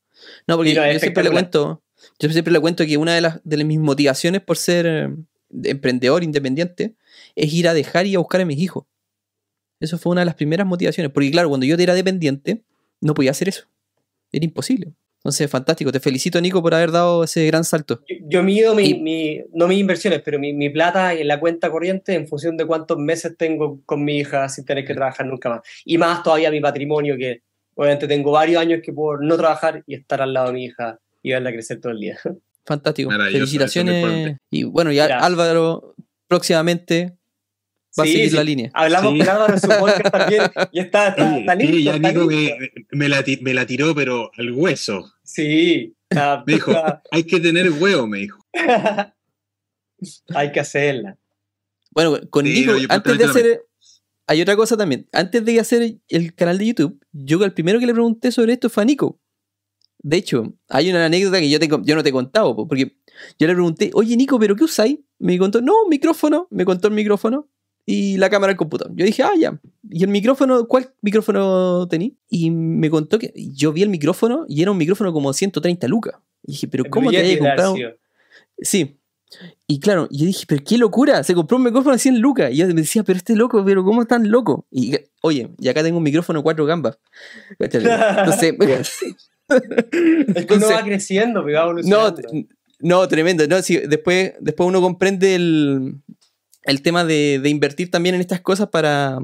[0.48, 1.82] No, porque yo siempre le cuento,
[2.20, 5.10] yo siempre le cuento que una de las de mis motivaciones por ser eh,
[5.64, 6.96] emprendedor independiente
[7.36, 8.86] es ir a dejar y a buscar a mis hijos.
[9.80, 11.12] Eso fue una de las primeras motivaciones.
[11.12, 12.64] Porque claro, cuando yo era dependiente,
[13.02, 13.66] no podía hacer eso.
[14.32, 14.94] Era imposible.
[15.18, 15.92] Entonces, fantástico.
[15.92, 18.04] Te felicito, Nico, por haber dado ese gran salto.
[18.28, 22.28] Yo, mido mi, no mis inversiones, pero mi, mi, plata en la cuenta corriente en
[22.28, 25.62] función de cuántos meses tengo con mi hija sin tener que trabajar nunca más.
[25.84, 27.42] Y más todavía mi patrimonio, que
[27.74, 31.00] obviamente tengo varios años que puedo no trabajar y estar al lado de mi hija
[31.24, 32.20] y verla crecer todo el día.
[32.66, 33.10] Fantástico.
[33.10, 34.38] Felicitaciones.
[34.52, 35.96] Y bueno, ya Álvaro,
[36.28, 37.18] próximamente
[38.00, 38.72] va a seguir la línea.
[38.74, 41.76] Hablamos Álvaro en su podcast también y está, está, está listo.
[41.76, 42.00] Sí, ya que
[42.92, 45.14] me la, me la, tiró, pero al hueso.
[45.24, 45.96] Sí.
[46.12, 46.72] me dijo,
[47.12, 48.46] hay que tener huevo, me dijo.
[50.36, 51.18] hay que hacerla.
[51.92, 53.62] Bueno, con Nico, antes de hacer...
[54.28, 55.08] Hay otra cosa también.
[55.12, 58.72] Antes de hacer el canal de YouTube, yo el primero que le pregunté sobre esto
[58.72, 59.22] fue a Nico.
[60.00, 62.98] De hecho, hay una anécdota que yo, te, yo no te he contado, porque
[63.40, 65.00] yo le pregunté, oye Nico, ¿pero qué usáis?
[65.20, 67.50] Me contó, no, un micrófono, me contó el micrófono
[67.86, 68.94] y la cámara del computador.
[68.96, 69.60] Yo dije, ah, ya.
[69.90, 70.68] ¿Y el micrófono?
[70.68, 72.18] ¿Cuál micrófono tení?
[72.30, 76.16] Y me contó que yo vi el micrófono y era un micrófono como 130 lucas.
[76.44, 77.76] Y dije, ¿pero cómo te había comprado?
[78.60, 78.98] Sí.
[79.68, 82.52] Y claro, yo dije, pero qué locura, se compró un micrófono de 100 lucas.
[82.52, 84.66] Y yo me decía, pero este loco, pero ¿cómo es tan loco?
[84.72, 86.98] Y oye, y acá tengo un micrófono 4 gambas.
[87.60, 88.56] Entonces,
[90.36, 92.16] es que uno va creciendo, va No,
[92.80, 93.48] no, tremendo.
[93.48, 95.96] No, después, después uno comprende el,
[96.66, 99.20] el tema de, de, invertir también en estas cosas para,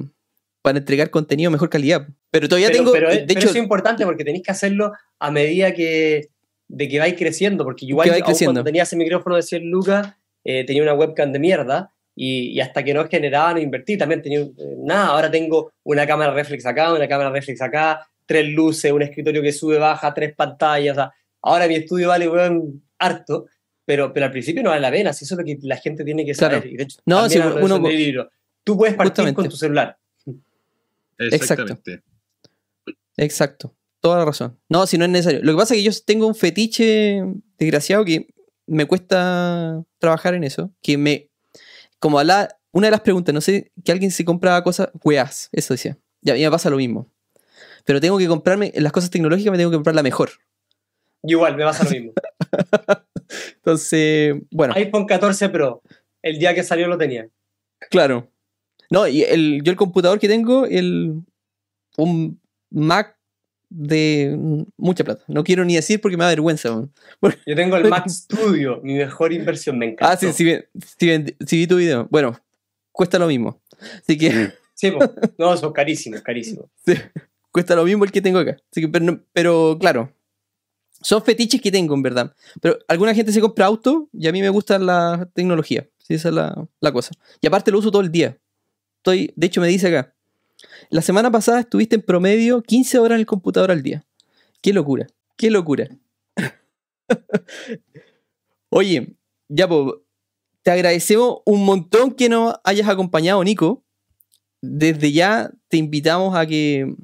[0.61, 2.07] para entregar contenido de mejor calidad.
[2.29, 2.91] Pero todavía tengo.
[2.91, 6.29] Pero, de hecho, eso es importante porque tenéis que hacerlo a medida que,
[6.67, 7.63] de que vais creciendo.
[7.63, 11.91] Porque igual cuando tenía ese micrófono de 100 lucas, eh, tenía una webcam de mierda.
[12.15, 13.97] Y, hasta que no generaba, no invertí.
[13.97, 14.39] También tenía.
[14.39, 19.01] Eh, nada, ahora tengo una cámara reflex acá, una cámara reflex acá, tres luces, un
[19.01, 20.97] escritorio que sube, baja, tres pantallas.
[21.41, 23.47] ahora mi estudio vale, weón, harto.
[23.91, 26.05] Pero, pero al principio no vale la pena, si eso es lo que la gente
[26.05, 26.63] tiene que saber.
[27.05, 28.29] no, si uno,
[28.63, 29.97] Tú puedes partir con tu celular.
[31.17, 32.01] Exactamente.
[33.17, 33.75] Exacto.
[33.99, 34.57] Toda la razón.
[34.69, 35.41] No, si no es necesario.
[35.43, 37.21] Lo que pasa es que yo tengo un fetiche
[37.57, 38.27] desgraciado que
[38.65, 40.71] me cuesta trabajar en eso.
[40.81, 41.29] Que me.
[41.99, 45.97] Como una de las preguntas, no sé, que alguien se compraba cosas, weas, eso decía.
[46.21, 47.11] Ya, a mí me pasa lo mismo.
[47.83, 50.29] Pero tengo que comprarme, en las cosas tecnológicas me tengo que comprar la mejor.
[51.23, 52.13] Igual, me pasa lo mismo.
[53.55, 55.81] Entonces, bueno, iPhone 14 Pro,
[56.21, 57.27] el día que salió lo tenía.
[57.89, 58.27] claro.
[58.89, 61.21] No, y el, yo el computador que tengo, el,
[61.95, 62.41] un
[62.71, 63.15] Mac
[63.69, 64.35] de
[64.75, 65.23] mucha plata.
[65.29, 66.69] No quiero ni decir porque me da vergüenza.
[67.45, 70.11] Yo tengo el Mac Studio, mi mejor inversión, me encanta.
[70.11, 70.59] Ah, sí, sí, vi-
[70.99, 72.05] sí, sí vi tu video.
[72.11, 72.37] Bueno,
[72.91, 73.61] cuesta lo mismo.
[74.01, 74.91] Así que Sí,
[75.37, 76.65] no, son carísimos, carísimos.
[76.85, 76.95] sí,
[77.53, 78.57] cuesta lo mismo el que tengo acá.
[78.69, 80.11] Así que, pero, pero claro,
[81.01, 82.35] son fetiches que tengo, en verdad.
[82.61, 85.87] Pero alguna gente se compra auto y a mí me gusta la tecnología.
[85.97, 87.11] Sí, esa es la, la cosa.
[87.41, 88.37] Y aparte lo uso todo el día.
[88.97, 90.13] Estoy, de hecho, me dice acá.
[90.89, 94.05] La semana pasada estuviste en promedio 15 horas en el computador al día.
[94.61, 95.07] Qué locura,
[95.37, 95.89] qué locura.
[98.69, 99.15] Oye,
[99.49, 99.95] ya, pues,
[100.61, 103.83] te agradecemos un montón que nos hayas acompañado, Nico.
[104.61, 106.95] Desde ya te invitamos a que,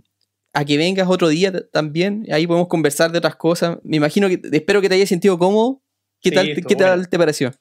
[0.59, 2.25] a que vengas otro día también.
[2.31, 3.77] Ahí podemos conversar de otras cosas.
[3.83, 5.83] Me imagino que espero que te hayas sentido cómodo.
[6.21, 7.51] ¿Qué, Sí, tal, ¿qué tal te pareció?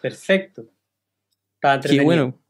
[0.00, 0.62] Perfecto.
[1.56, 2.04] Estaba Qué entretenido.
[2.04, 2.42] bueno.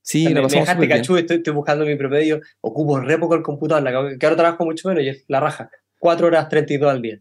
[0.00, 0.98] Sí, me, lo me pasamos dejaste súper bien.
[1.00, 2.40] cachú, estoy, estoy buscando mi promedio.
[2.62, 5.70] Ocupo re poco el computador, la que ahora trabajo mucho menos y es la raja.
[5.98, 7.20] 4 horas 32 al día.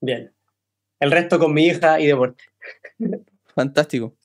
[0.00, 0.32] Bien.
[0.98, 2.42] El resto con mi hija y deporte.
[3.54, 4.16] Fantástico.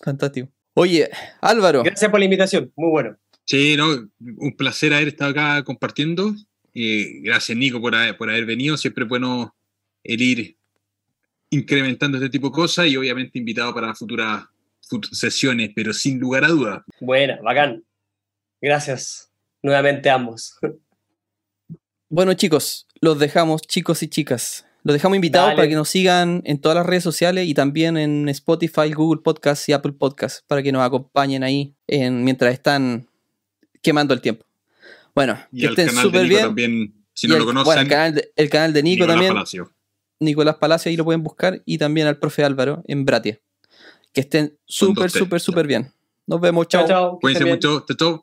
[0.00, 0.48] Fantástico.
[0.74, 1.10] Oye,
[1.40, 1.82] Álvaro.
[1.82, 3.16] Gracias por la invitación, muy bueno.
[3.44, 3.86] Sí, no,
[4.38, 6.32] un placer haber estado acá compartiendo.
[6.74, 8.76] Eh, gracias, Nico, por haber, por haber venido.
[8.76, 9.54] Siempre es bueno
[10.02, 10.56] el ir
[11.50, 14.44] incrementando este tipo de cosas y obviamente invitado para futuras
[14.90, 16.82] fut- sesiones, pero sin lugar a dudas.
[17.00, 17.84] Buena, bacán.
[18.60, 19.30] Gracias
[19.62, 20.58] nuevamente a ambos.
[22.08, 24.66] Bueno, chicos, los dejamos, chicos y chicas.
[24.82, 25.56] Los dejamos invitados Dale.
[25.56, 29.66] para que nos sigan en todas las redes sociales y también en Spotify, Google Podcast
[29.68, 33.08] y Apple Podcast para que nos acompañen ahí en, mientras están
[33.80, 34.44] quemando el tiempo.
[35.14, 36.42] Bueno, Y que estén súper bien.
[36.42, 38.94] también, si Y no el- lo conocen, bueno, el canal de, el canal de Nico
[39.04, 39.70] Nicolás también, Palacio.
[40.20, 43.40] Nicolás Palacio, ahí lo pueden buscar, y también al profe Álvaro en Bratia.
[44.12, 45.92] Que estén súper, súper, súper bien.
[46.26, 47.18] Nos vemos, Chao, chao.
[47.20, 47.84] Cuídense mucho.
[47.86, 48.22] Chao, chao.